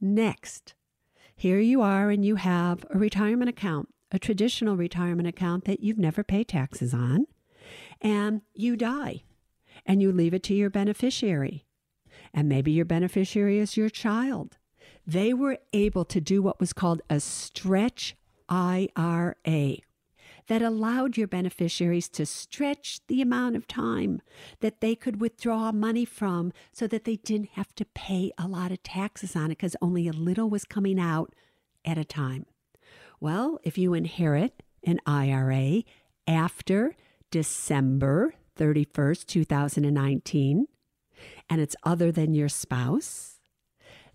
Next. 0.00 0.74
Here 1.40 1.60
you 1.60 1.82
are, 1.82 2.10
and 2.10 2.24
you 2.24 2.34
have 2.34 2.84
a 2.90 2.98
retirement 2.98 3.48
account, 3.48 3.94
a 4.10 4.18
traditional 4.18 4.76
retirement 4.76 5.28
account 5.28 5.66
that 5.66 5.78
you've 5.78 5.96
never 5.96 6.24
paid 6.24 6.48
taxes 6.48 6.92
on, 6.92 7.26
and 8.00 8.42
you 8.54 8.76
die 8.76 9.22
and 9.86 10.02
you 10.02 10.10
leave 10.10 10.34
it 10.34 10.42
to 10.42 10.54
your 10.54 10.68
beneficiary. 10.68 11.64
And 12.34 12.48
maybe 12.48 12.72
your 12.72 12.84
beneficiary 12.84 13.58
is 13.58 13.76
your 13.76 13.88
child. 13.88 14.58
They 15.06 15.32
were 15.32 15.58
able 15.72 16.04
to 16.06 16.20
do 16.20 16.42
what 16.42 16.58
was 16.58 16.72
called 16.72 17.02
a 17.08 17.20
stretch 17.20 18.16
IRA 18.48 19.76
that 20.48 20.62
allowed 20.62 21.16
your 21.16 21.28
beneficiaries 21.28 22.08
to 22.08 22.26
stretch 22.26 23.00
the 23.06 23.22
amount 23.22 23.54
of 23.54 23.68
time 23.68 24.20
that 24.60 24.80
they 24.80 24.94
could 24.94 25.20
withdraw 25.20 25.70
money 25.70 26.04
from 26.04 26.52
so 26.72 26.86
that 26.86 27.04
they 27.04 27.16
didn't 27.16 27.50
have 27.50 27.74
to 27.74 27.84
pay 27.84 28.32
a 28.38 28.48
lot 28.48 28.72
of 28.72 28.82
taxes 28.82 29.36
on 29.36 29.46
it 29.46 29.48
because 29.50 29.76
only 29.80 30.08
a 30.08 30.12
little 30.12 30.50
was 30.50 30.64
coming 30.64 30.98
out 30.98 31.34
at 31.84 31.98
a 31.98 32.04
time. 32.04 32.46
Well, 33.20 33.58
if 33.62 33.78
you 33.78 33.94
inherit 33.94 34.62
an 34.84 35.00
IRA 35.06 35.82
after 36.26 36.94
December 37.30 38.34
31st, 38.56 39.26
2019, 39.26 40.66
and 41.50 41.60
it's 41.60 41.76
other 41.84 42.10
than 42.10 42.34
your 42.34 42.48
spouse, 42.48 43.38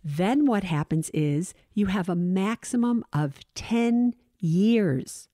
then 0.04 0.46
what 0.46 0.64
happens 0.64 1.10
is 1.14 1.54
you 1.74 1.88
have 1.88 2.10
a 2.10 2.16
maximum 2.16 3.06
of 3.14 3.40
10 3.56 4.16
years. 4.40 5.30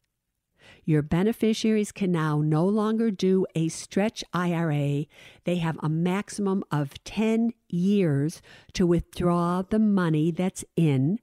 Your 0.90 1.04
beneficiaries 1.04 1.92
can 1.92 2.12
now 2.12 2.42
no 2.42 2.66
longer 2.66 3.12
do 3.12 3.46
a 3.54 3.68
stretch 3.68 4.24
IRA. 4.34 5.06
They 5.44 5.58
have 5.58 5.78
a 5.84 5.88
maximum 5.88 6.64
of 6.72 6.96
10 7.04 7.54
years 7.68 8.42
to 8.74 8.88
withdraw 8.88 9.62
the 9.62 9.78
money 9.78 10.32
that's 10.32 10.66
in 10.76 11.20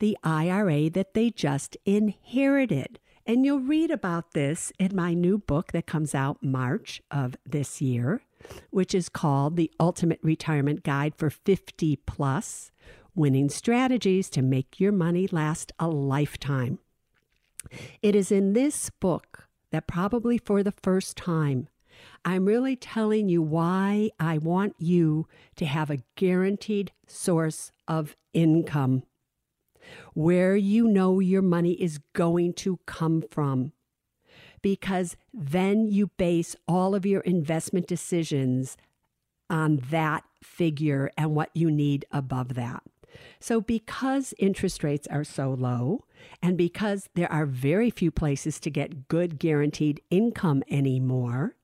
the 0.00 0.18
IRA 0.22 0.90
that 0.90 1.14
they 1.14 1.30
just 1.30 1.78
inherited. 1.86 3.00
And 3.24 3.46
you'll 3.46 3.60
read 3.60 3.90
about 3.90 4.32
this 4.32 4.70
in 4.78 4.94
my 4.94 5.14
new 5.14 5.38
book 5.38 5.72
that 5.72 5.86
comes 5.86 6.14
out 6.14 6.42
March 6.42 7.00
of 7.10 7.38
this 7.46 7.80
year, 7.80 8.20
which 8.68 8.94
is 8.94 9.08
called 9.08 9.56
The 9.56 9.72
Ultimate 9.80 10.20
Retirement 10.22 10.82
Guide 10.82 11.14
for 11.16 11.30
50 11.30 11.96
Plus 12.04 12.70
Winning 13.14 13.48
Strategies 13.48 14.28
to 14.28 14.42
Make 14.42 14.78
Your 14.78 14.92
Money 14.92 15.26
Last 15.26 15.72
a 15.78 15.88
Lifetime. 15.88 16.80
It 18.02 18.14
is 18.14 18.30
in 18.32 18.52
this 18.52 18.90
book 18.90 19.48
that 19.70 19.86
probably 19.86 20.38
for 20.38 20.62
the 20.62 20.72
first 20.72 21.16
time, 21.16 21.68
I'm 22.24 22.44
really 22.44 22.76
telling 22.76 23.28
you 23.28 23.42
why 23.42 24.10
I 24.18 24.38
want 24.38 24.74
you 24.78 25.26
to 25.56 25.66
have 25.66 25.90
a 25.90 26.02
guaranteed 26.14 26.92
source 27.06 27.72
of 27.86 28.16
income 28.32 29.04
where 30.14 30.56
you 30.56 30.88
know 30.88 31.20
your 31.20 31.42
money 31.42 31.72
is 31.72 32.00
going 32.12 32.52
to 32.54 32.78
come 32.86 33.22
from. 33.22 33.72
Because 34.62 35.16
then 35.32 35.86
you 35.86 36.08
base 36.16 36.56
all 36.66 36.94
of 36.94 37.06
your 37.06 37.20
investment 37.20 37.86
decisions 37.86 38.76
on 39.48 39.76
that 39.90 40.24
figure 40.42 41.10
and 41.16 41.34
what 41.34 41.50
you 41.54 41.70
need 41.70 42.04
above 42.10 42.54
that. 42.54 42.82
So, 43.40 43.60
because 43.60 44.34
interest 44.38 44.82
rates 44.82 45.06
are 45.08 45.24
so 45.24 45.50
low, 45.50 46.04
and 46.42 46.56
because 46.56 47.08
there 47.14 47.30
are 47.30 47.46
very 47.46 47.90
few 47.90 48.10
places 48.10 48.58
to 48.60 48.70
get 48.70 49.08
good 49.08 49.38
guaranteed 49.38 50.00
income 50.10 50.62
anymore, 50.70 51.54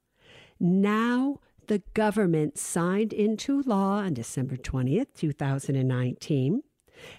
now 0.61 1.41
the 1.67 1.83
government 1.95 2.59
signed 2.59 3.13
into 3.13 3.63
law 3.63 3.99
on 3.99 4.15
December 4.15 4.57
20th, 4.57 5.09
2019, 5.15 6.63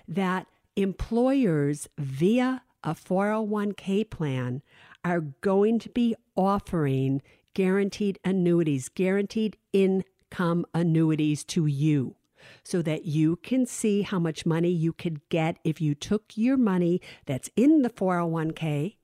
that 0.08 0.48
employers 0.76 1.88
via 1.98 2.62
a 2.84 2.94
401k 2.94 4.10
plan 4.10 4.62
are 5.04 5.22
going 5.22 5.80
to 5.80 5.90
be 5.90 6.16
offering 6.36 7.22
guaranteed 7.54 8.20
annuities, 8.24 8.90
guaranteed 8.90 9.58
income 9.72 10.66
annuities 10.74 11.44
to 11.44 11.66
you 11.66 12.16
so 12.64 12.82
that 12.82 13.06
you 13.06 13.36
can 13.38 13.66
see 13.66 14.02
how 14.02 14.20
much 14.20 14.46
money 14.46 14.70
you 14.70 14.94
could 14.94 15.28
get 15.30 15.58
if 15.64 15.82
you 15.82 15.96
took 15.96 16.36
your 16.36 16.58
money 16.58 17.02
that's 17.26 17.50
in 17.56 17.82
the 17.82 17.90
401k 17.90 18.96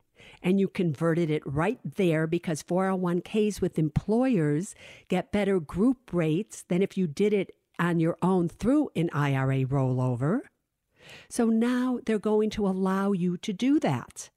and 0.42 0.60
you 0.60 0.68
converted 0.68 1.30
it 1.30 1.44
right 1.46 1.80
there 1.84 2.28
because 2.28 2.64
401ks 2.64 3.62
with 3.62 3.80
employers 3.80 4.76
get 5.08 5.32
better 5.32 5.60
group 5.60 6.14
rates 6.14 6.64
than 6.68 6.82
if 6.82 6.98
you 6.98 7.08
did 7.08 7.34
it 7.34 7.56
on 7.78 8.00
your 8.00 8.18
own 8.22 8.50
through 8.50 8.90
an 8.96 9.10
IRA 9.14 9.66
rollover. 9.66 10.42
So 11.30 11.46
now 11.46 12.00
they're 12.06 12.20
going 12.20 12.50
to 12.52 12.68
allow 12.68 13.14
you 13.14 13.38
to 13.38 13.54
do 13.54 13.80
that. 13.80 14.30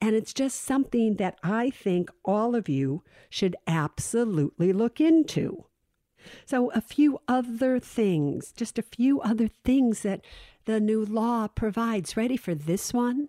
And 0.00 0.14
it's 0.14 0.32
just 0.32 0.62
something 0.62 1.16
that 1.16 1.38
I 1.42 1.70
think 1.70 2.10
all 2.24 2.54
of 2.54 2.68
you 2.68 3.02
should 3.28 3.56
absolutely 3.66 4.72
look 4.72 5.00
into. 5.00 5.64
So, 6.46 6.70
a 6.72 6.80
few 6.80 7.20
other 7.28 7.78
things, 7.78 8.52
just 8.52 8.78
a 8.78 8.82
few 8.82 9.20
other 9.20 9.48
things 9.48 10.02
that 10.02 10.22
the 10.64 10.80
new 10.80 11.04
law 11.04 11.48
provides. 11.48 12.16
Ready 12.16 12.36
for 12.36 12.54
this 12.54 12.92
one? 12.92 13.28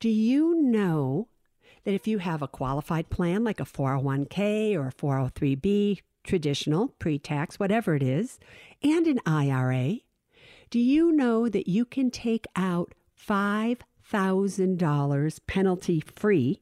Do 0.00 0.08
you 0.08 0.60
know 0.60 1.28
that 1.84 1.94
if 1.94 2.06
you 2.06 2.18
have 2.18 2.42
a 2.42 2.48
qualified 2.48 3.10
plan 3.10 3.44
like 3.44 3.60
a 3.60 3.64
401k 3.64 4.74
or 4.74 4.88
a 4.88 4.92
403b, 4.92 6.00
traditional, 6.24 6.88
pre 6.98 7.18
tax, 7.18 7.58
whatever 7.58 7.94
it 7.94 8.02
is, 8.02 8.38
and 8.82 9.06
an 9.06 9.20
IRA, 9.24 9.98
do 10.70 10.78
you 10.78 11.12
know 11.12 11.48
that 11.48 11.68
you 11.68 11.84
can 11.84 12.10
take 12.10 12.46
out 12.54 12.94
$5,000 13.18 15.40
penalty 15.46 16.00
free? 16.00 16.60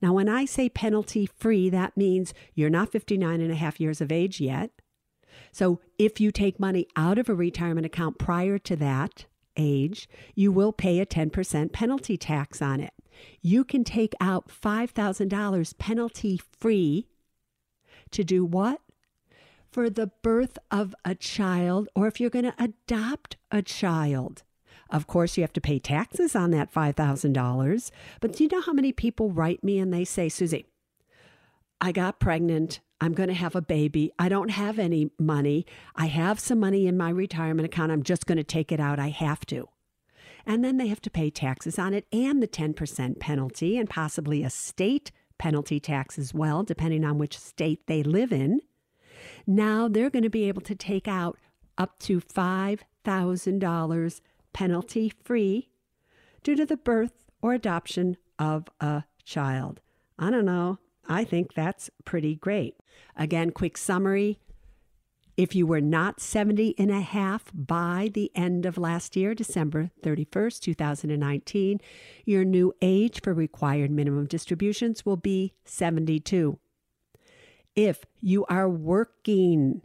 Now, 0.00 0.14
when 0.14 0.28
I 0.28 0.46
say 0.46 0.68
penalty 0.68 1.26
free, 1.26 1.70
that 1.70 1.96
means 1.96 2.34
you're 2.54 2.70
not 2.70 2.90
59 2.90 3.40
and 3.40 3.52
a 3.52 3.56
half 3.56 3.80
years 3.80 4.00
of 4.00 4.10
age 4.10 4.40
yet. 4.40 4.70
So, 5.52 5.80
if 5.98 6.20
you 6.20 6.32
take 6.32 6.58
money 6.58 6.86
out 6.96 7.18
of 7.18 7.28
a 7.28 7.34
retirement 7.34 7.86
account 7.86 8.18
prior 8.18 8.58
to 8.58 8.76
that 8.76 9.26
age, 9.56 10.08
you 10.34 10.50
will 10.50 10.72
pay 10.72 10.98
a 10.98 11.06
10% 11.06 11.72
penalty 11.72 12.16
tax 12.16 12.62
on 12.62 12.80
it. 12.80 12.94
You 13.42 13.62
can 13.64 13.84
take 13.84 14.14
out 14.20 14.48
$5,000 14.48 15.78
penalty 15.78 16.40
free 16.58 17.06
to 18.10 18.24
do 18.24 18.44
what? 18.44 18.80
for 19.72 19.88
the 19.88 20.08
birth 20.22 20.58
of 20.70 20.94
a 21.04 21.14
child 21.14 21.88
or 21.96 22.06
if 22.06 22.20
you're 22.20 22.30
going 22.30 22.44
to 22.44 22.54
adopt 22.58 23.36
a 23.50 23.62
child. 23.62 24.42
Of 24.90 25.06
course, 25.06 25.38
you 25.38 25.42
have 25.42 25.54
to 25.54 25.60
pay 25.60 25.78
taxes 25.78 26.36
on 26.36 26.50
that 26.50 26.72
$5,000. 26.72 27.90
But 28.20 28.36
do 28.36 28.44
you 28.44 28.50
know 28.52 28.60
how 28.60 28.74
many 28.74 28.92
people 28.92 29.30
write 29.30 29.64
me 29.64 29.78
and 29.78 29.92
they 29.92 30.04
say, 30.04 30.28
Suze, 30.28 30.54
I 31.84 31.90
got 31.90 32.20
pregnant. 32.20 32.78
I'm 33.00 33.12
going 33.12 33.28
to 33.28 33.34
have 33.34 33.56
a 33.56 33.60
baby. 33.60 34.12
I 34.16 34.28
don't 34.28 34.52
have 34.52 34.78
any 34.78 35.10
money. 35.18 35.66
I 35.96 36.06
have 36.06 36.38
some 36.38 36.60
money 36.60 36.86
in 36.86 36.96
my 36.96 37.10
retirement 37.10 37.66
account. 37.66 37.90
I'm 37.90 38.04
just 38.04 38.24
going 38.24 38.38
to 38.38 38.44
take 38.44 38.70
it 38.70 38.78
out. 38.78 39.00
I 39.00 39.08
have 39.08 39.44
to. 39.46 39.68
And 40.46 40.64
then 40.64 40.76
they 40.76 40.86
have 40.86 41.00
to 41.00 41.10
pay 41.10 41.28
taxes 41.28 41.80
on 41.80 41.92
it 41.92 42.06
and 42.12 42.40
the 42.40 42.46
10% 42.46 43.18
penalty 43.18 43.78
and 43.78 43.90
possibly 43.90 44.44
a 44.44 44.50
state 44.50 45.10
penalty 45.38 45.80
tax 45.80 46.20
as 46.20 46.32
well, 46.32 46.62
depending 46.62 47.04
on 47.04 47.18
which 47.18 47.36
state 47.36 47.88
they 47.88 48.04
live 48.04 48.32
in. 48.32 48.60
Now 49.44 49.88
they're 49.88 50.08
going 50.08 50.22
to 50.22 50.30
be 50.30 50.46
able 50.46 50.62
to 50.62 50.76
take 50.76 51.08
out 51.08 51.36
up 51.76 51.98
to 52.00 52.20
$5,000 52.20 54.20
penalty 54.52 55.12
free 55.24 55.68
due 56.44 56.54
to 56.54 56.64
the 56.64 56.76
birth 56.76 57.24
or 57.42 57.54
adoption 57.54 58.18
of 58.38 58.68
a 58.80 59.02
child. 59.24 59.80
I 60.16 60.30
don't 60.30 60.44
know. 60.44 60.78
I 61.08 61.24
think 61.24 61.54
that's 61.54 61.90
pretty 62.04 62.36
great. 62.36 62.76
Again, 63.16 63.50
quick 63.50 63.76
summary. 63.76 64.38
If 65.36 65.54
you 65.54 65.66
were 65.66 65.80
not 65.80 66.20
70 66.20 66.74
and 66.78 66.90
a 66.90 67.00
half 67.00 67.50
by 67.54 68.10
the 68.12 68.30
end 68.34 68.66
of 68.66 68.76
last 68.76 69.16
year, 69.16 69.34
December 69.34 69.90
31st, 70.02 70.60
2019, 70.60 71.80
your 72.26 72.44
new 72.44 72.74
age 72.82 73.22
for 73.22 73.32
required 73.32 73.90
minimum 73.90 74.26
distributions 74.26 75.06
will 75.06 75.16
be 75.16 75.54
72 75.64 76.58
if 77.74 78.04
you 78.20 78.44
are 78.46 78.68
working 78.68 79.82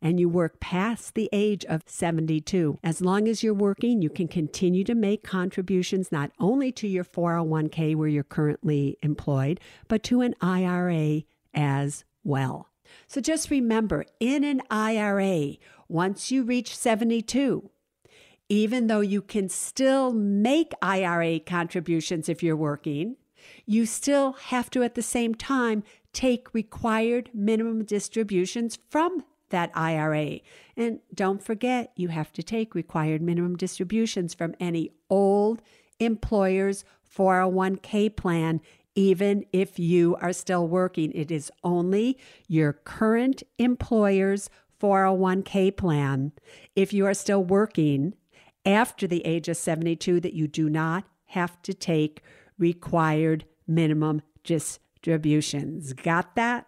and 0.00 0.20
you 0.20 0.28
work 0.28 0.60
past 0.60 1.14
the 1.14 1.28
age 1.32 1.64
of 1.66 1.82
72. 1.86 2.78
As 2.82 3.00
long 3.00 3.28
as 3.28 3.42
you're 3.42 3.54
working, 3.54 4.02
you 4.02 4.10
can 4.10 4.28
continue 4.28 4.84
to 4.84 4.94
make 4.94 5.22
contributions 5.22 6.12
not 6.12 6.30
only 6.38 6.72
to 6.72 6.88
your 6.88 7.04
401k 7.04 7.96
where 7.96 8.08
you're 8.08 8.24
currently 8.24 8.98
employed, 9.02 9.60
but 9.88 10.02
to 10.04 10.20
an 10.20 10.34
IRA 10.40 11.22
as 11.54 12.04
well. 12.24 12.68
So 13.06 13.20
just 13.20 13.50
remember 13.50 14.04
in 14.20 14.44
an 14.44 14.62
IRA, 14.70 15.56
once 15.88 16.30
you 16.30 16.42
reach 16.42 16.76
72, 16.76 17.70
even 18.48 18.86
though 18.86 19.00
you 19.00 19.20
can 19.20 19.48
still 19.48 20.12
make 20.12 20.72
IRA 20.80 21.40
contributions 21.40 22.28
if 22.28 22.42
you're 22.42 22.56
working, 22.56 23.16
you 23.66 23.86
still 23.86 24.32
have 24.32 24.70
to 24.70 24.82
at 24.82 24.94
the 24.94 25.02
same 25.02 25.34
time 25.34 25.82
take 26.12 26.52
required 26.54 27.30
minimum 27.34 27.84
distributions 27.84 28.78
from 28.88 29.24
that 29.50 29.70
IRA. 29.74 30.40
And 30.76 31.00
don't 31.14 31.42
forget, 31.42 31.92
you 31.96 32.08
have 32.08 32.32
to 32.34 32.42
take 32.42 32.74
required 32.74 33.22
minimum 33.22 33.56
distributions 33.56 34.34
from 34.34 34.54
any 34.60 34.90
old 35.10 35.62
employer's 35.98 36.84
401k 37.14 38.14
plan, 38.14 38.60
even 38.94 39.44
if 39.52 39.78
you 39.78 40.16
are 40.20 40.32
still 40.32 40.68
working. 40.68 41.12
It 41.12 41.30
is 41.30 41.50
only 41.64 42.18
your 42.46 42.72
current 42.72 43.42
employer's 43.58 44.50
401k 44.80 45.76
plan, 45.76 46.32
if 46.76 46.92
you 46.92 47.06
are 47.06 47.14
still 47.14 47.42
working 47.42 48.14
after 48.64 49.06
the 49.06 49.24
age 49.26 49.48
of 49.48 49.56
72, 49.56 50.20
that 50.20 50.34
you 50.34 50.46
do 50.46 50.68
not 50.68 51.04
have 51.26 51.60
to 51.62 51.74
take 51.74 52.22
required 52.58 53.44
minimum 53.66 54.22
distributions. 54.44 55.92
Got 55.92 56.34
that? 56.36 56.66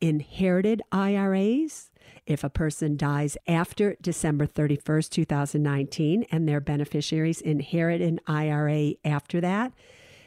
Inherited 0.00 0.82
IRAs 0.92 1.87
if 2.28 2.44
a 2.44 2.50
person 2.50 2.96
dies 2.96 3.38
after 3.48 3.96
December 4.02 4.46
31st, 4.46 5.08
2019, 5.08 6.26
and 6.30 6.46
their 6.46 6.60
beneficiaries 6.60 7.40
inherit 7.40 8.02
an 8.02 8.20
IRA 8.26 8.92
after 9.02 9.40
that, 9.40 9.72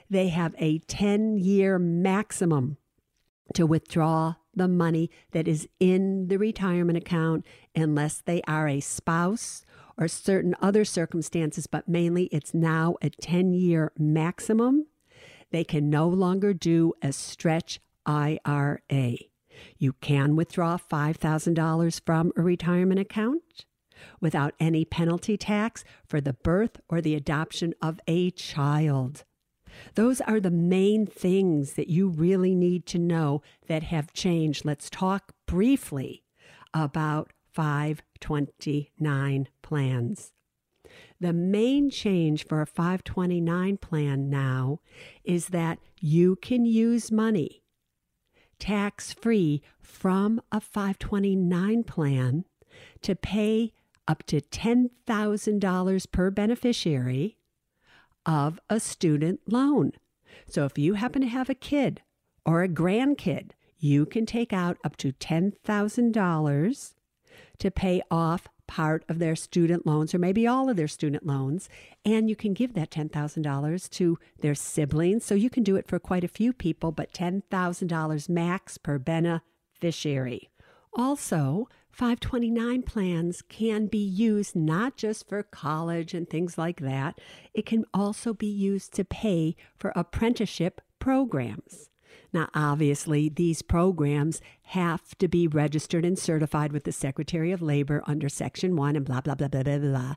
they 0.09 0.29
have 0.29 0.55
a 0.57 0.79
10 0.79 1.37
year 1.37 1.77
maximum 1.77 2.77
to 3.53 3.67
withdraw 3.67 4.33
the 4.55 4.67
money 4.67 5.11
that 5.31 5.47
is 5.47 5.69
in 5.79 6.27
the 6.27 6.37
retirement 6.37 6.97
account 6.97 7.45
unless 7.75 8.19
they 8.19 8.41
are 8.47 8.67
a 8.67 8.79
spouse 8.79 9.63
or 9.95 10.07
certain 10.07 10.55
other 10.59 10.83
circumstances, 10.83 11.67
but 11.67 11.87
mainly 11.87 12.23
it's 12.25 12.53
now 12.53 12.95
a 13.03 13.11
10 13.11 13.53
year 13.53 13.91
maximum. 13.97 14.87
They 15.51 15.63
can 15.63 15.89
no 15.89 16.07
longer 16.07 16.53
do 16.53 16.93
a 17.03 17.13
stretch 17.13 17.79
IRA. 18.07 19.17
You 19.77 19.93
can 19.93 20.35
withdraw 20.35 20.77
$5,000 20.77 22.01
from 22.05 22.31
a 22.35 22.41
retirement 22.41 22.99
account 22.99 23.65
without 24.19 24.53
any 24.59 24.83
penalty 24.85 25.37
tax 25.37 25.83
for 26.07 26.19
the 26.21 26.33
birth 26.33 26.79
or 26.89 27.01
the 27.01 27.15
adoption 27.15 27.73
of 27.81 27.99
a 28.07 28.31
child. 28.31 29.23
Those 29.95 30.21
are 30.21 30.39
the 30.39 30.51
main 30.51 31.05
things 31.05 31.73
that 31.73 31.89
you 31.89 32.07
really 32.09 32.55
need 32.55 32.85
to 32.87 32.99
know 32.99 33.41
that 33.67 33.83
have 33.83 34.13
changed. 34.13 34.65
Let's 34.65 34.89
talk 34.89 35.33
briefly 35.45 36.23
about 36.73 37.31
529 37.53 39.47
plans. 39.61 40.31
The 41.19 41.33
main 41.33 41.89
change 41.89 42.45
for 42.45 42.61
a 42.61 42.65
529 42.65 43.77
plan 43.77 44.29
now 44.29 44.79
is 45.23 45.47
that 45.47 45.79
you 45.99 46.35
can 46.37 46.65
use 46.65 47.11
money 47.11 47.60
tax 48.61 49.11
free 49.11 49.63
from 49.81 50.39
a 50.51 50.61
529 50.61 51.83
plan 51.83 52.45
to 53.01 53.15
pay 53.15 53.73
up 54.07 54.23
to 54.27 54.39
$10,000 54.39 56.11
per 56.11 56.29
beneficiary 56.29 57.37
of 58.23 58.59
a 58.69 58.79
student 58.79 59.39
loan. 59.47 59.93
So 60.47 60.65
if 60.65 60.77
you 60.77 60.93
happen 60.93 61.23
to 61.23 61.27
have 61.27 61.49
a 61.49 61.55
kid 61.55 62.03
or 62.45 62.61
a 62.61 62.69
grandkid, 62.69 63.51
you 63.79 64.05
can 64.05 64.27
take 64.27 64.53
out 64.53 64.77
up 64.83 64.95
to 64.97 65.11
$10,000 65.11 66.93
to 67.57 67.71
pay 67.71 68.01
off 68.11 68.47
part 68.71 69.03
of 69.09 69.19
their 69.19 69.35
student 69.35 69.85
loans 69.85 70.15
or 70.15 70.17
maybe 70.17 70.47
all 70.47 70.69
of 70.69 70.77
their 70.77 70.87
student 70.87 71.25
loans. 71.27 71.67
And 72.05 72.29
you 72.29 72.37
can 72.37 72.53
give 72.53 72.73
that 72.73 72.89
$10,000 72.89 73.89
to 73.89 74.19
their 74.39 74.55
siblings. 74.55 75.25
So 75.25 75.35
you 75.35 75.49
can 75.49 75.63
do 75.63 75.75
it 75.75 75.89
for 75.89 75.99
quite 75.99 76.23
a 76.23 76.29
few 76.29 76.53
people, 76.53 76.93
but 76.93 77.11
$10,000 77.11 78.29
max 78.29 78.77
per 78.77 78.97
beneficiary. 78.97 80.49
Also, 80.93 81.67
529 81.91 82.83
plans 82.83 83.41
can 83.41 83.87
be 83.87 83.97
used 83.97 84.55
not 84.55 84.95
just 84.95 85.27
for 85.27 85.43
college 85.43 86.13
and 86.13 86.29
things 86.29 86.57
like 86.57 86.79
that, 86.79 87.19
it 87.53 87.65
can 87.65 87.83
also 87.93 88.33
be 88.33 88.47
used 88.47 88.93
to 88.93 89.03
pay 89.03 89.57
for 89.77 89.91
apprenticeship 89.97 90.79
programs. 90.97 91.90
Now, 92.33 92.49
obviously, 92.53 93.27
these 93.27 93.61
programs 93.61 94.41
have 94.63 95.17
to 95.17 95.27
be 95.27 95.47
registered 95.47 96.05
and 96.05 96.17
certified 96.17 96.71
with 96.71 96.85
the 96.85 96.91
Secretary 96.93 97.51
of 97.51 97.61
Labor 97.61 98.01
under 98.07 98.29
Section 98.29 98.75
1 98.77 98.95
and 98.95 99.05
blah, 99.05 99.19
blah, 99.19 99.35
blah, 99.35 99.49
blah, 99.49 99.63
blah, 99.63 99.77
blah. 99.77 100.15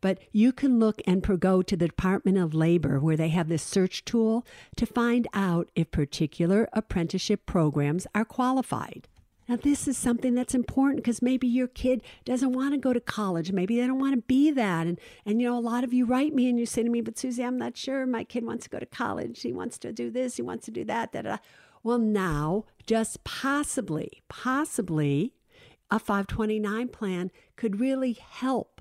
But 0.00 0.18
you 0.30 0.52
can 0.52 0.78
look 0.78 1.00
and 1.06 1.22
go 1.40 1.62
to 1.62 1.76
the 1.76 1.88
Department 1.88 2.38
of 2.38 2.54
Labor 2.54 3.00
where 3.00 3.16
they 3.16 3.30
have 3.30 3.48
this 3.48 3.64
search 3.64 4.04
tool 4.04 4.46
to 4.76 4.86
find 4.86 5.26
out 5.34 5.68
if 5.74 5.90
particular 5.90 6.68
apprenticeship 6.72 7.46
programs 7.46 8.06
are 8.14 8.24
qualified. 8.24 9.08
Now, 9.48 9.56
this 9.56 9.86
is 9.86 9.96
something 9.96 10.34
that's 10.34 10.54
important 10.54 10.96
because 10.96 11.22
maybe 11.22 11.46
your 11.46 11.68
kid 11.68 12.02
doesn't 12.24 12.52
want 12.52 12.74
to 12.74 12.78
go 12.78 12.92
to 12.92 13.00
college. 13.00 13.52
Maybe 13.52 13.76
they 13.80 13.86
don't 13.86 14.00
want 14.00 14.14
to 14.14 14.22
be 14.22 14.50
that. 14.50 14.86
And, 14.86 14.98
and, 15.24 15.40
you 15.40 15.48
know, 15.48 15.56
a 15.56 15.60
lot 15.60 15.84
of 15.84 15.92
you 15.92 16.04
write 16.04 16.34
me 16.34 16.48
and 16.48 16.58
you 16.58 16.66
say 16.66 16.82
to 16.82 16.90
me, 16.90 17.00
but 17.00 17.16
Suze, 17.16 17.38
I'm 17.38 17.56
not 17.56 17.76
sure. 17.76 18.06
My 18.06 18.24
kid 18.24 18.44
wants 18.44 18.64
to 18.64 18.70
go 18.70 18.78
to 18.78 18.86
college. 18.86 19.42
He 19.42 19.52
wants 19.52 19.78
to 19.78 19.92
do 19.92 20.10
this. 20.10 20.36
He 20.36 20.42
wants 20.42 20.64
to 20.66 20.72
do 20.72 20.84
that. 20.84 21.12
Da, 21.12 21.22
da. 21.22 21.36
Well, 21.84 21.98
now, 21.98 22.64
just 22.86 23.22
possibly, 23.22 24.24
possibly 24.28 25.34
a 25.90 26.00
529 26.00 26.88
plan 26.88 27.30
could 27.54 27.78
really 27.78 28.14
help 28.14 28.80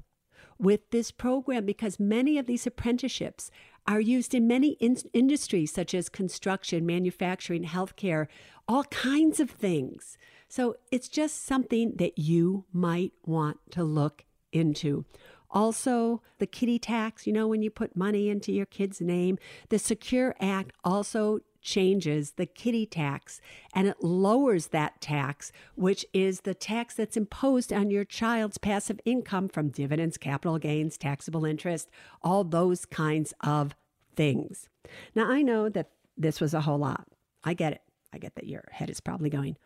with 0.58 0.90
this 0.90 1.12
program 1.12 1.66
because 1.66 2.00
many 2.00 2.38
of 2.38 2.48
these 2.48 2.66
apprenticeships 2.66 3.52
are 3.88 4.00
used 4.00 4.34
in 4.34 4.48
many 4.48 4.70
in- 4.80 4.98
industries 5.14 5.72
such 5.72 5.94
as 5.94 6.10
construction, 6.10 6.86
manufacturing, 6.86 7.66
healthcare, 7.66 8.28
all 8.68 8.86
kinds 8.86 9.40
of 9.40 9.52
things. 9.52 10.18
So 10.48 10.76
it's 10.92 11.10
just 11.10 11.46
something 11.46 11.96
that 11.98 12.18
you 12.18 12.66
might 12.72 13.14
want 13.26 13.58
to 13.72 13.84
look 13.84 14.26
into. 14.52 15.06
Also, 15.50 16.22
the 16.40 16.48
kiddie 16.48 16.80
tax, 16.80 17.26
you 17.26 17.34
know, 17.34 17.48
when 17.48 17.62
you 17.62 17.70
put 17.70 17.96
money 17.96 18.30
into 18.30 18.52
your 18.52 18.66
kid's 18.66 19.00
name, 19.00 19.38
the 19.70 19.80
Secure 19.80 20.36
Act 20.40 20.74
also 20.84 21.40
changes 21.62 22.32
the 22.32 22.46
kiddie 22.46 22.86
tax 22.86 23.42
and 23.74 23.88
it 23.88 24.04
lowers 24.04 24.68
that 24.68 25.02
tax, 25.02 25.52
which 25.76 26.06
is 26.14 26.42
the 26.42 26.54
tax 26.54 26.94
that's 26.94 27.18
imposed 27.18 27.74
on 27.74 27.90
your 27.90 28.06
child's 28.06 28.58
passive 28.58 29.00
income 29.04 29.50
from 29.50 29.70
dividends, 29.70 30.18
capital 30.18 30.60
gains, 30.60 30.98
taxable 30.98 31.44
interest, 31.44 31.90
all 32.22 32.44
those 32.44 32.86
kinds 32.86 33.34
of 33.42 33.76
things. 34.16 34.70
Now, 35.16 35.30
I 35.30 35.42
know 35.42 35.70
that 35.70 35.90
this 36.16 36.40
was 36.40 36.54
a 36.54 36.62
whole 36.62 36.78
lot. 36.78 37.08
I 37.44 37.54
get 37.54 37.74
it. 37.74 37.82
I 38.14 38.18
get 38.18 38.36
that 38.36 38.48
your 38.48 38.64
head 38.72 38.90
is 38.90 39.02
probably 39.02 39.30
going, 39.30 39.58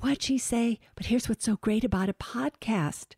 What'd 0.00 0.22
she 0.22 0.38
say? 0.38 0.78
But 0.94 1.06
here's 1.06 1.28
what's 1.28 1.44
so 1.44 1.56
great 1.56 1.84
about 1.84 2.08
a 2.08 2.14
podcast 2.14 3.14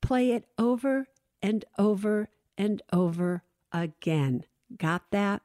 play 0.00 0.32
it 0.32 0.44
over 0.58 1.06
and 1.42 1.64
over 1.78 2.28
and 2.56 2.82
over 2.92 3.42
again. 3.72 4.44
Got 4.76 5.10
that? 5.10 5.42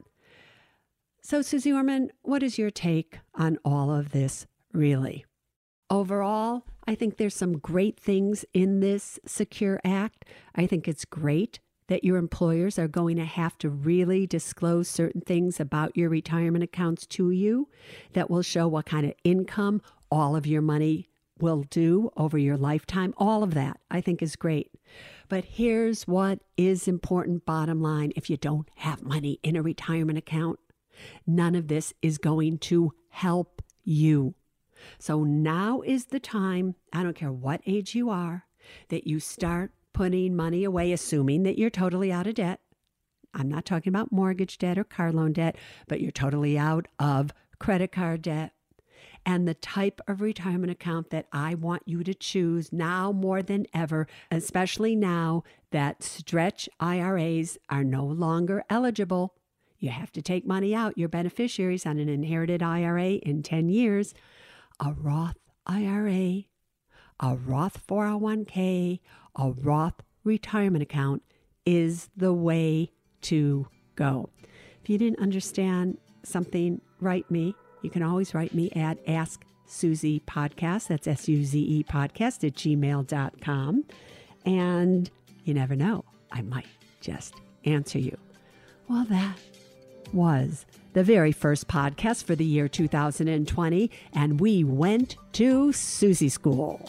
So, 1.22 1.42
Suze 1.42 1.66
Orman, 1.66 2.10
what 2.22 2.42
is 2.42 2.56
your 2.56 2.70
take 2.70 3.18
on 3.34 3.58
all 3.64 3.92
of 3.92 4.10
this, 4.10 4.46
really? 4.72 5.24
Overall, 5.90 6.64
I 6.86 6.94
think 6.94 7.16
there's 7.16 7.34
some 7.34 7.58
great 7.58 7.98
things 7.98 8.44
in 8.54 8.80
this 8.80 9.18
Secure 9.26 9.80
Act. 9.84 10.24
I 10.54 10.66
think 10.66 10.86
it's 10.86 11.04
great 11.04 11.58
that 11.88 12.04
your 12.04 12.16
employers 12.16 12.78
are 12.78 12.88
going 12.88 13.16
to 13.16 13.24
have 13.24 13.56
to 13.58 13.68
really 13.68 14.26
disclose 14.26 14.88
certain 14.88 15.20
things 15.20 15.60
about 15.60 15.96
your 15.96 16.08
retirement 16.08 16.64
accounts 16.64 17.06
to 17.06 17.30
you 17.30 17.68
that 18.12 18.30
will 18.30 18.42
show 18.42 18.66
what 18.66 18.86
kind 18.86 19.06
of 19.06 19.14
income 19.24 19.80
all 20.16 20.34
of 20.34 20.46
your 20.46 20.62
money 20.62 21.10
will 21.38 21.62
do 21.64 22.10
over 22.16 22.38
your 22.38 22.56
lifetime. 22.56 23.12
All 23.18 23.42
of 23.42 23.52
that 23.52 23.78
I 23.90 24.00
think 24.00 24.22
is 24.22 24.34
great. 24.34 24.70
But 25.28 25.44
here's 25.44 26.06
what 26.06 26.40
is 26.56 26.88
important 26.88 27.44
bottom 27.44 27.82
line 27.82 28.12
if 28.16 28.30
you 28.30 28.38
don't 28.38 28.68
have 28.76 29.02
money 29.02 29.38
in 29.42 29.56
a 29.56 29.62
retirement 29.62 30.16
account, 30.16 30.58
none 31.26 31.54
of 31.54 31.68
this 31.68 31.92
is 32.00 32.16
going 32.16 32.58
to 32.58 32.92
help 33.10 33.60
you. 33.84 34.34
So 34.98 35.22
now 35.22 35.82
is 35.82 36.06
the 36.06 36.20
time, 36.20 36.76
I 36.94 37.02
don't 37.02 37.16
care 37.16 37.32
what 37.32 37.60
age 37.66 37.94
you 37.94 38.08
are, 38.08 38.46
that 38.88 39.06
you 39.06 39.20
start 39.20 39.72
putting 39.92 40.34
money 40.34 40.64
away, 40.64 40.92
assuming 40.92 41.42
that 41.42 41.58
you're 41.58 41.70
totally 41.70 42.10
out 42.10 42.26
of 42.26 42.34
debt. 42.34 42.60
I'm 43.34 43.48
not 43.48 43.66
talking 43.66 43.90
about 43.90 44.12
mortgage 44.12 44.56
debt 44.56 44.78
or 44.78 44.84
car 44.84 45.12
loan 45.12 45.34
debt, 45.34 45.56
but 45.88 46.00
you're 46.00 46.10
totally 46.10 46.56
out 46.56 46.88
of 46.98 47.32
credit 47.58 47.92
card 47.92 48.22
debt. 48.22 48.52
And 49.28 49.46
the 49.46 49.54
type 49.54 50.00
of 50.06 50.20
retirement 50.20 50.70
account 50.70 51.10
that 51.10 51.26
I 51.32 51.56
want 51.56 51.82
you 51.84 52.04
to 52.04 52.14
choose 52.14 52.72
now 52.72 53.10
more 53.10 53.42
than 53.42 53.66
ever, 53.74 54.06
especially 54.30 54.94
now 54.94 55.42
that 55.72 56.04
stretch 56.04 56.68
IRAs 56.78 57.58
are 57.68 57.82
no 57.82 58.06
longer 58.06 58.62
eligible. 58.70 59.34
You 59.80 59.90
have 59.90 60.12
to 60.12 60.22
take 60.22 60.46
money 60.46 60.76
out, 60.76 60.96
your 60.96 61.08
beneficiaries 61.08 61.84
on 61.84 61.98
an 61.98 62.08
inherited 62.08 62.62
IRA 62.62 63.14
in 63.14 63.42
10 63.42 63.68
years. 63.68 64.14
A 64.78 64.92
Roth 64.92 65.38
IRA, 65.66 66.44
a 67.18 67.36
Roth 67.36 67.84
401k, 67.84 69.00
a 69.34 69.50
Roth 69.50 70.02
retirement 70.22 70.82
account 70.82 71.22
is 71.64 72.08
the 72.16 72.32
way 72.32 72.92
to 73.22 73.66
go. 73.96 74.30
If 74.82 74.88
you 74.88 74.98
didn't 74.98 75.18
understand 75.18 75.98
something, 76.22 76.80
write 77.00 77.28
me. 77.28 77.56
You 77.82 77.90
can 77.90 78.02
always 78.02 78.34
write 78.34 78.54
me 78.54 78.70
at 78.72 78.98
Ask 79.06 79.44
Suze 79.66 80.02
Podcast. 80.02 80.88
That's 80.88 81.06
S 81.06 81.28
U 81.28 81.44
Z 81.44 81.58
E 81.58 81.84
podcast 81.84 82.44
at 82.44 82.54
gmail.com. 82.54 83.84
And 84.44 85.10
you 85.44 85.54
never 85.54 85.76
know, 85.76 86.04
I 86.30 86.42
might 86.42 86.66
just 87.00 87.34
answer 87.64 87.98
you. 87.98 88.16
Well, 88.88 89.06
that 89.10 89.36
was 90.12 90.66
the 90.92 91.02
very 91.02 91.32
first 91.32 91.68
podcast 91.68 92.24
for 92.24 92.34
the 92.34 92.44
year 92.44 92.68
2020, 92.68 93.90
and 94.12 94.40
we 94.40 94.64
went 94.64 95.16
to 95.32 95.72
Suze 95.72 96.32
School. 96.32 96.88